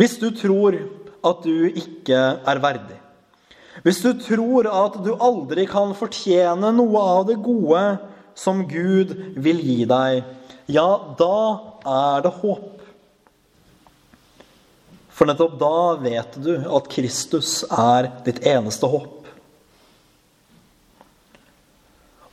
Hvis 0.00 0.16
du 0.16 0.30
tror 0.32 0.78
at 1.20 1.44
du 1.44 1.68
ikke 1.68 2.16
er 2.16 2.60
verdig, 2.62 2.96
hvis 3.84 4.00
du 4.00 4.14
tror 4.16 4.66
at 4.68 4.96
du 5.04 5.12
aldri 5.20 5.66
kan 5.68 5.92
fortjene 5.96 6.72
noe 6.74 7.04
av 7.18 7.26
det 7.28 7.36
gode 7.44 7.82
som 8.36 8.64
Gud 8.68 9.12
vil 9.36 9.60
gi 9.60 9.84
deg, 9.88 10.24
ja, 10.70 10.88
da 11.20 11.36
er 11.84 12.24
det 12.24 12.32
håp. 12.40 12.66
For 15.12 15.28
nettopp 15.28 15.56
da 15.60 15.78
vet 16.00 16.36
du 16.40 16.52
at 16.64 16.88
Kristus 16.92 17.60
er 17.68 18.08
ditt 18.24 18.40
eneste 18.48 18.88
håp. 18.88 19.16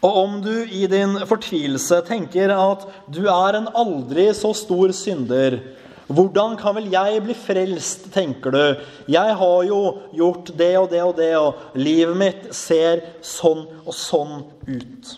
Og 0.07 0.19
om 0.23 0.37
du 0.45 0.53
i 0.63 0.85
din 0.87 1.17
fortvilelse 1.27 1.99
tenker 2.07 2.53
at 2.53 2.85
du 3.11 3.25
er 3.27 3.57
en 3.57 3.67
aldri 3.75 4.29
så 4.37 4.53
stor 4.55 4.93
synder, 4.95 5.59
hvordan 6.07 6.55
kan 6.59 6.77
vel 6.77 6.89
jeg 6.91 7.21
bli 7.25 7.35
frelst, 7.35 8.07
tenker 8.13 8.53
du. 8.55 8.83
Jeg 9.11 9.37
har 9.39 9.63
jo 9.67 9.79
gjort 10.15 10.51
det 10.55 10.73
og 10.79 10.89
det 10.91 11.03
og 11.03 11.15
det, 11.19 11.31
og 11.35 11.79
livet 11.79 12.19
mitt 12.19 12.43
ser 12.55 13.03
sånn 13.25 13.65
og 13.83 13.95
sånn 13.95 14.37
ut. 14.67 15.15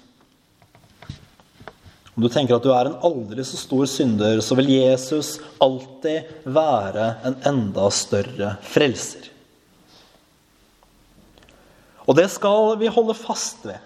Om 2.16 2.26
du 2.26 2.32
tenker 2.34 2.58
at 2.58 2.66
du 2.66 2.74
er 2.76 2.90
en 2.90 2.98
aldri 3.06 3.46
så 3.48 3.56
stor 3.56 3.86
synder, 3.88 4.42
så 4.44 4.58
vil 4.60 4.74
Jesus 4.74 5.38
alltid 5.64 6.50
være 6.52 7.14
en 7.30 7.38
enda 7.48 7.86
større 7.96 8.56
frelser. 8.66 9.30
Og 12.10 12.18
det 12.18 12.26
skal 12.34 12.74
vi 12.82 12.90
holde 12.90 13.14
fast 13.16 13.64
ved. 13.70 13.78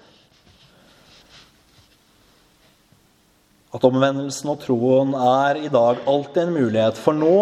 At 3.73 3.85
omvendelsen 3.87 4.51
og 4.53 4.59
troen 4.61 5.15
er 5.17 5.63
i 5.65 5.71
dag 5.73 6.03
alltid 6.05 6.43
en 6.43 6.53
mulighet, 6.53 6.99
for 7.01 7.17
nå 7.17 7.37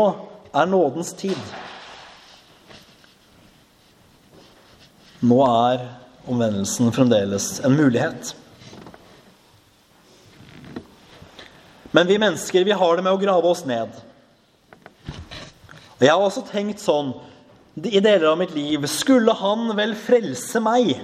er 0.55 0.69
nådens 0.71 1.11
tid. 1.19 1.39
Nå 5.21 5.41
er 5.45 5.83
omvendelsen 6.31 6.93
fremdeles 6.95 7.59
en 7.65 7.75
mulighet. 7.75 8.31
Men 11.91 12.07
vi 12.07 12.17
mennesker 12.17 12.63
vi 12.63 12.79
har 12.79 12.95
det 12.95 13.03
med 13.03 13.13
å 13.13 13.19
grave 13.19 13.51
oss 13.51 13.65
ned. 13.67 13.91
Og 15.99 16.05
Jeg 16.07 16.13
har 16.15 16.23
også 16.23 16.47
tenkt 16.47 16.79
sånn 16.81 17.11
i 17.75 17.99
deler 17.99 18.31
av 18.31 18.39
mitt 18.41 18.51
liv 18.51 18.83
Skulle 18.89 19.31
han 19.37 19.69
vel 19.77 19.93
frelse 19.95 20.59
meg? 20.63 20.95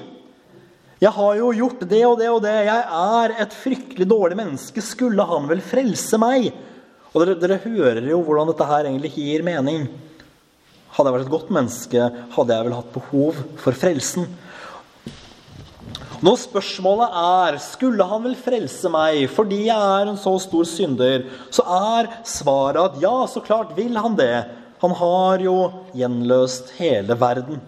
Jeg 0.98 1.14
har 1.14 1.36
jo 1.38 1.52
gjort 1.54 1.84
det 1.86 2.02
og 2.08 2.16
det 2.18 2.30
og 2.34 2.40
det. 2.42 2.56
Jeg 2.66 2.86
er 2.98 3.36
et 3.44 3.54
fryktelig 3.54 4.08
dårlig 4.10 4.38
menneske. 4.40 4.82
Skulle 4.82 5.26
han 5.30 5.46
vel 5.50 5.62
frelse 5.62 6.18
meg? 6.18 6.50
Og 7.14 7.22
dere, 7.22 7.36
dere 7.38 7.60
hører 7.62 8.10
jo 8.10 8.24
hvordan 8.26 8.50
dette 8.50 8.66
her 8.66 8.90
egentlig 8.90 9.14
gir 9.14 9.46
mening. 9.46 9.86
Hadde 10.98 11.12
jeg 11.12 11.18
vært 11.20 11.28
et 11.28 11.36
godt 11.36 11.54
menneske, 11.54 12.10
hadde 12.34 12.58
jeg 12.58 12.66
vel 12.66 12.76
hatt 12.80 12.92
behov 12.96 13.42
for 13.62 13.78
frelsen. 13.78 14.26
Når 16.26 16.40
spørsmålet 16.48 17.18
er 17.22 17.60
skulle 17.62 18.06
han 18.10 18.24
vel 18.26 18.34
frelse 18.42 18.90
meg 18.90 19.28
fordi 19.30 19.68
jeg 19.68 19.78
er 19.78 20.10
en 20.10 20.18
så 20.18 20.34
stor 20.42 20.66
synder, 20.66 21.28
så 21.54 21.62
er 21.78 22.10
svaret 22.26 22.82
at 22.82 23.02
ja, 23.04 23.14
så 23.30 23.44
klart 23.46 23.78
vil 23.78 23.94
han 24.02 24.18
det. 24.18 24.48
Han 24.82 24.98
har 24.98 25.46
jo 25.46 25.58
gjenløst 25.98 26.74
hele 26.82 27.14
verden. 27.22 27.62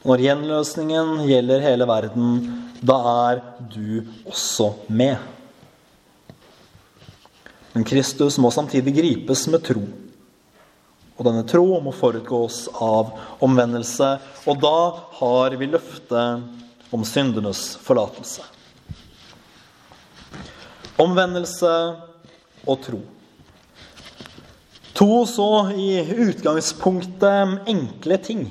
Når 0.00 0.22
gjenløsningen 0.24 1.26
gjelder 1.28 1.60
hele 1.60 1.86
verden, 1.88 2.36
da 2.80 2.96
er 3.28 3.40
du 3.68 4.00
også 4.24 4.70
med. 4.88 5.18
Men 7.74 7.84
Kristus 7.84 8.38
må 8.40 8.48
samtidig 8.54 8.94
gripes 8.96 9.44
med 9.52 9.62
tro. 9.66 9.82
Og 11.20 11.26
denne 11.28 11.44
tro 11.44 11.66
må 11.84 11.92
forutgås 11.92 12.62
av 12.80 13.12
omvendelse. 13.44 14.14
Og 14.48 14.62
da 14.62 14.78
har 15.18 15.56
vi 15.60 15.68
løftet 15.68 16.94
om 16.96 17.04
syndenes 17.04 17.74
forlatelse. 17.84 18.46
Omvendelse 21.00 21.74
og 22.64 22.80
tro. 22.86 23.02
To 24.96 25.26
så 25.28 25.50
i 25.76 25.92
utgangspunktet 26.24 27.68
enkle 27.68 28.18
ting. 28.24 28.42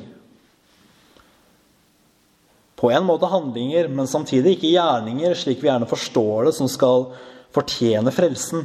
På 2.80 2.92
en 2.96 3.04
måte 3.04 3.28
handlinger, 3.28 3.90
men 3.92 4.08
samtidig 4.08 4.56
ikke 4.56 4.72
gjerninger, 4.72 5.34
slik 5.36 5.60
vi 5.60 5.68
gjerne 5.68 5.90
forstår 5.90 6.48
det, 6.48 6.54
som 6.56 6.70
skal 6.72 7.10
fortjene 7.56 8.14
frelsen. 8.16 8.64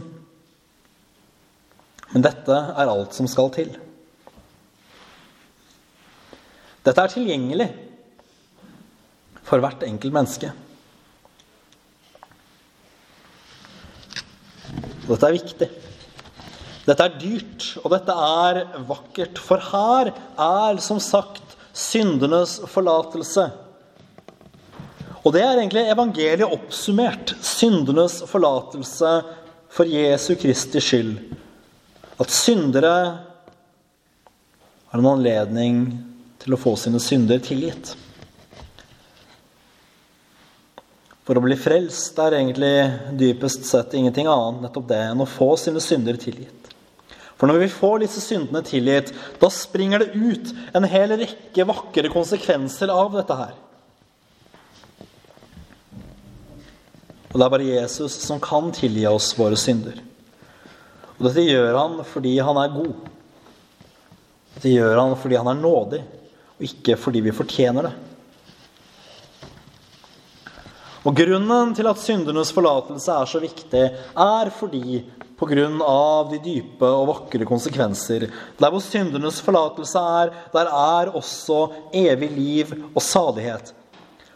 Men 2.12 2.22
dette 2.22 2.54
er 2.54 2.90
alt 2.92 3.16
som 3.16 3.26
skal 3.26 3.50
til. 3.56 3.72
Dette 6.84 7.00
er 7.00 7.10
tilgjengelig 7.10 7.66
for 9.44 9.58
hvert 9.64 9.82
enkelt 9.86 10.14
menneske. 10.14 10.52
Dette 15.08 15.26
er 15.26 15.36
viktig. 15.36 15.68
Dette 16.84 17.08
er 17.08 17.18
dyrt, 17.18 17.66
og 17.82 17.90
dette 17.96 18.14
er 18.14 18.62
vakkert. 18.86 19.40
For 19.40 19.60
her 19.72 20.12
er 20.12 20.80
som 20.84 21.00
sagt 21.02 21.56
syndenes 21.74 22.60
forlatelse. 22.70 23.48
Og 25.24 25.32
det 25.32 25.40
er 25.40 25.56
egentlig 25.56 25.86
evangeliet 25.88 26.52
oppsummert. 26.52 27.32
Syndenes 27.40 28.20
forlatelse 28.28 29.12
for 29.72 29.88
Jesu 29.88 30.34
Kristi 30.40 30.82
skyld. 30.84 31.14
At 32.20 32.30
syndere 32.30 32.96
har 34.92 35.00
en 35.00 35.10
anledning 35.10 35.86
til 36.44 36.54
å 36.54 36.60
få 36.60 36.76
sine 36.78 37.00
synder 37.02 37.40
tilgitt. 37.42 37.94
For 41.24 41.40
å 41.40 41.42
bli 41.42 41.56
frelst 41.56 42.18
er 42.20 42.36
egentlig 42.36 42.74
dypest 43.16 43.64
sett 43.64 43.96
ingenting 43.96 44.28
annet 44.28 44.66
nettopp 44.66 44.90
det 44.90 45.00
enn 45.08 45.24
å 45.24 45.28
få 45.28 45.54
sine 45.56 45.80
synder 45.80 46.20
tilgitt. 46.20 46.68
For 47.40 47.48
når 47.48 47.64
vi 47.64 47.72
får 47.72 48.02
disse 48.04 48.20
syndene 48.22 48.60
tilgitt, 48.64 49.10
da 49.40 49.48
springer 49.50 50.04
det 50.04 50.12
ut 50.12 50.52
en 50.76 50.86
hel 50.86 51.16
rekke 51.16 51.66
vakre 51.66 52.12
konsekvenser 52.12 52.92
av 52.92 53.16
dette 53.16 53.38
her. 53.40 53.54
Og 57.34 57.40
det 57.40 57.46
er 57.48 57.50
bare 57.50 57.66
Jesus 57.66 58.14
som 58.22 58.38
kan 58.38 58.70
tilgi 58.70 59.08
oss 59.10 59.32
våre 59.34 59.58
synder. 59.58 59.96
Og 61.18 61.26
dette 61.26 61.42
gjør 61.42 61.74
han 61.74 61.96
fordi 62.06 62.36
han 62.38 62.60
er 62.62 62.76
god. 62.76 63.08
Dette 64.54 64.70
gjør 64.70 65.00
han 65.00 65.16
fordi 65.18 65.40
han 65.40 65.50
er 65.50 65.58
nådig 65.58 66.04
og 66.54 66.62
ikke 66.68 66.94
fordi 66.94 67.24
vi 67.24 67.34
fortjener 67.34 67.88
det. 67.88 67.94
Og 71.04 71.12
Grunnen 71.18 71.74
til 71.76 71.90
at 71.90 72.00
syndernes 72.00 72.54
forlatelse 72.54 73.12
er 73.12 73.28
så 73.28 73.40
viktig, 73.42 73.82
er 74.14 74.50
fordi 74.54 75.02
pga. 75.36 75.66
de 76.30 76.38
dype 76.38 76.86
og 76.86 77.08
vakre 77.10 77.44
konsekvenser. 77.44 78.30
Der 78.60 78.70
hvor 78.70 78.80
syndernes 78.80 79.42
forlatelse 79.42 79.98
er, 79.98 80.30
der 80.52 80.70
er 80.70 81.10
også 81.10 81.72
evig 81.92 82.30
liv 82.30 82.66
og 82.94 83.02
salighet. 83.02 83.74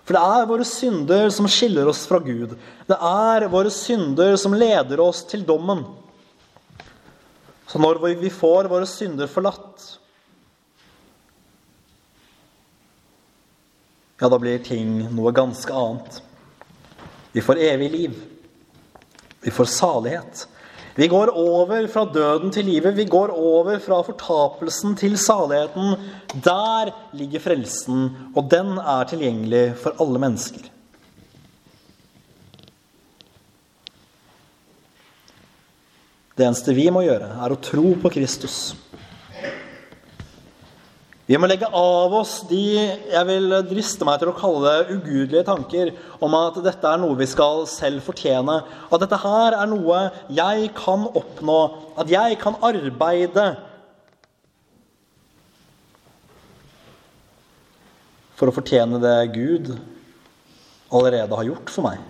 For 0.09 0.17
det 0.17 0.25
er 0.25 0.47
våre 0.49 0.65
synder 0.65 1.27
som 1.29 1.45
skiller 1.53 1.89
oss 1.91 2.07
fra 2.09 2.17
Gud. 2.25 2.55
Det 2.89 2.97
er 2.97 3.45
våre 3.53 3.69
synder 3.69 4.39
som 4.41 4.55
leder 4.57 5.03
oss 5.05 5.21
til 5.29 5.43
dommen. 5.45 5.83
Så 7.69 7.77
når 7.77 8.01
vi 8.17 8.31
får 8.33 8.71
våre 8.73 8.89
synder 8.89 9.29
forlatt, 9.29 9.85
ja, 14.17 14.31
da 14.33 14.39
blir 14.41 14.65
ting 14.65 15.03
noe 15.13 15.35
ganske 15.37 15.77
annet. 15.77 16.23
Vi 17.37 17.45
får 17.45 17.61
evig 17.69 17.91
liv. 17.93 18.17
Vi 19.45 19.53
får 19.53 19.69
salighet. 19.77 20.47
Vi 20.99 21.07
går 21.07 21.31
over 21.31 21.87
fra 21.87 22.03
døden 22.11 22.51
til 22.51 22.67
livet. 22.67 22.97
Vi 22.97 23.05
går 23.07 23.31
over 23.31 23.77
fra 23.79 24.01
fortapelsen 24.03 24.97
til 24.99 25.15
saligheten. 25.15 25.95
Der 26.43 26.91
ligger 27.15 27.45
frelsen, 27.45 28.09
og 28.35 28.49
den 28.51 28.75
er 28.83 29.07
tilgjengelig 29.07 29.77
for 29.79 29.95
alle 30.03 30.19
mennesker. 30.19 30.67
Det 36.35 36.47
eneste 36.47 36.75
vi 36.75 36.89
må 36.91 37.05
gjøre, 37.07 37.31
er 37.47 37.55
å 37.55 37.63
tro 37.63 37.95
på 38.03 38.13
Kristus. 38.15 38.59
Vi 41.29 41.37
må 41.37 41.45
legge 41.45 41.69
av 41.77 42.15
oss 42.17 42.39
de 42.49 42.63
jeg 42.73 43.25
vil 43.29 43.53
driste 43.69 44.07
meg 44.09 44.17
til 44.21 44.31
å 44.31 44.37
kalle 44.37 44.71
det 44.79 44.95
ugudelige 44.95 45.45
tanker 45.45 45.91
om 46.25 46.33
at 46.39 46.57
dette 46.65 46.89
er 46.89 47.01
noe 47.03 47.19
vi 47.19 47.27
skal 47.29 47.67
selv 47.69 48.01
fortjene. 48.07 48.55
At 48.89 49.03
dette 49.03 49.19
her 49.21 49.57
er 49.59 49.69
noe 49.69 49.99
jeg 50.33 50.71
kan 50.79 51.05
oppnå, 51.05 51.59
at 52.01 52.09
jeg 52.09 52.39
kan 52.41 52.57
arbeide 52.65 53.45
for 58.39 58.49
å 58.49 58.55
fortjene 58.57 59.01
det 59.03 59.17
Gud 59.35 59.69
allerede 60.89 61.37
har 61.43 61.51
gjort 61.51 61.75
for 61.75 61.91
meg. 61.91 62.01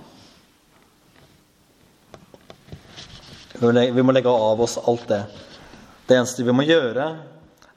Vi 3.59 4.07
må 4.07 4.15
legge 4.15 4.31
av 4.31 4.63
oss 4.63 4.79
alt 4.79 5.11
det. 5.11 5.25
Det 6.07 6.21
eneste 6.21 6.47
vi 6.47 6.55
må 6.55 6.63
gjøre, 6.69 7.09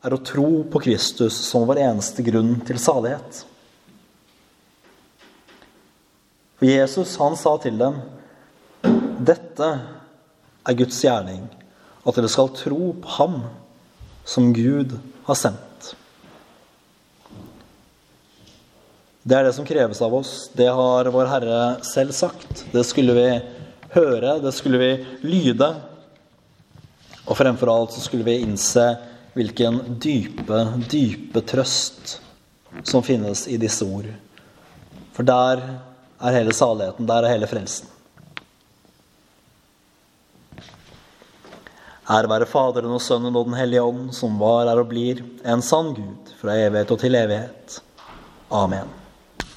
er 0.02 0.16
å 0.16 0.22
tro 0.26 0.64
på 0.72 0.82
Kristus 0.82 1.38
som 1.46 1.68
vår 1.70 1.84
eneste 1.84 2.26
grunn 2.26 2.56
til 2.66 2.80
salighet. 2.82 3.44
For 6.58 6.70
Jesus, 6.70 7.16
han 7.22 7.38
sa 7.38 7.56
til 7.62 7.78
dem, 7.78 8.02
'Dette 8.82 9.70
er 10.66 10.78
Guds 10.78 10.98
gjerning, 11.04 11.46
at 12.06 12.16
dere 12.16 12.30
skal 12.30 12.50
tro 12.50 12.94
på 13.02 13.08
Ham 13.18 13.44
som 14.26 14.54
Gud 14.54 14.98
har 15.26 15.36
sendt'. 15.36 15.96
Det 19.22 19.38
er 19.38 19.44
det 19.44 19.54
som 19.54 19.66
kreves 19.66 20.02
av 20.02 20.14
oss. 20.18 20.50
Det 20.54 20.66
har 20.66 21.06
vår 21.06 21.26
Herre 21.30 21.84
selv 21.86 22.12
sagt. 22.12 22.66
Det 22.74 22.82
skulle 22.84 23.14
vi 23.14 23.42
høre, 23.94 24.40
det 24.42 24.54
skulle 24.54 24.82
vi 24.82 25.06
lyde. 25.22 25.70
Og 27.28 27.38
fremfor 27.38 27.70
alt 27.70 27.94
så 27.94 28.02
skulle 28.02 28.26
vi 28.26 28.42
innse 28.42 28.98
hvilken 29.36 29.80
dype, 30.04 30.60
dype 30.92 31.44
trøst 31.48 32.18
som 32.84 33.04
finnes 33.04 33.48
i 33.48 33.58
disse 33.62 33.86
ord. 33.86 34.10
For 35.16 35.28
der 35.28 35.64
er 36.22 36.38
hele 36.38 36.54
saligheten, 36.56 37.08
der 37.08 37.24
er 37.24 37.34
hele 37.34 37.50
frelsen. 37.50 37.88
Ære 42.12 42.28
være 42.28 42.50
Faderen 42.50 42.92
og 42.92 43.02
Sønnen 43.04 43.36
og 43.36 43.46
Den 43.48 43.56
hellige 43.56 43.84
ånd, 43.84 44.10
som 44.16 44.40
var, 44.40 44.68
er 44.68 44.82
og 44.82 44.90
blir 44.92 45.22
en 45.48 45.62
sann 45.64 45.94
Gud 45.96 46.34
fra 46.42 46.58
evighet 46.58 46.92
og 46.92 47.00
til 47.00 47.16
evighet. 47.16 47.78
Amen. 48.52 49.01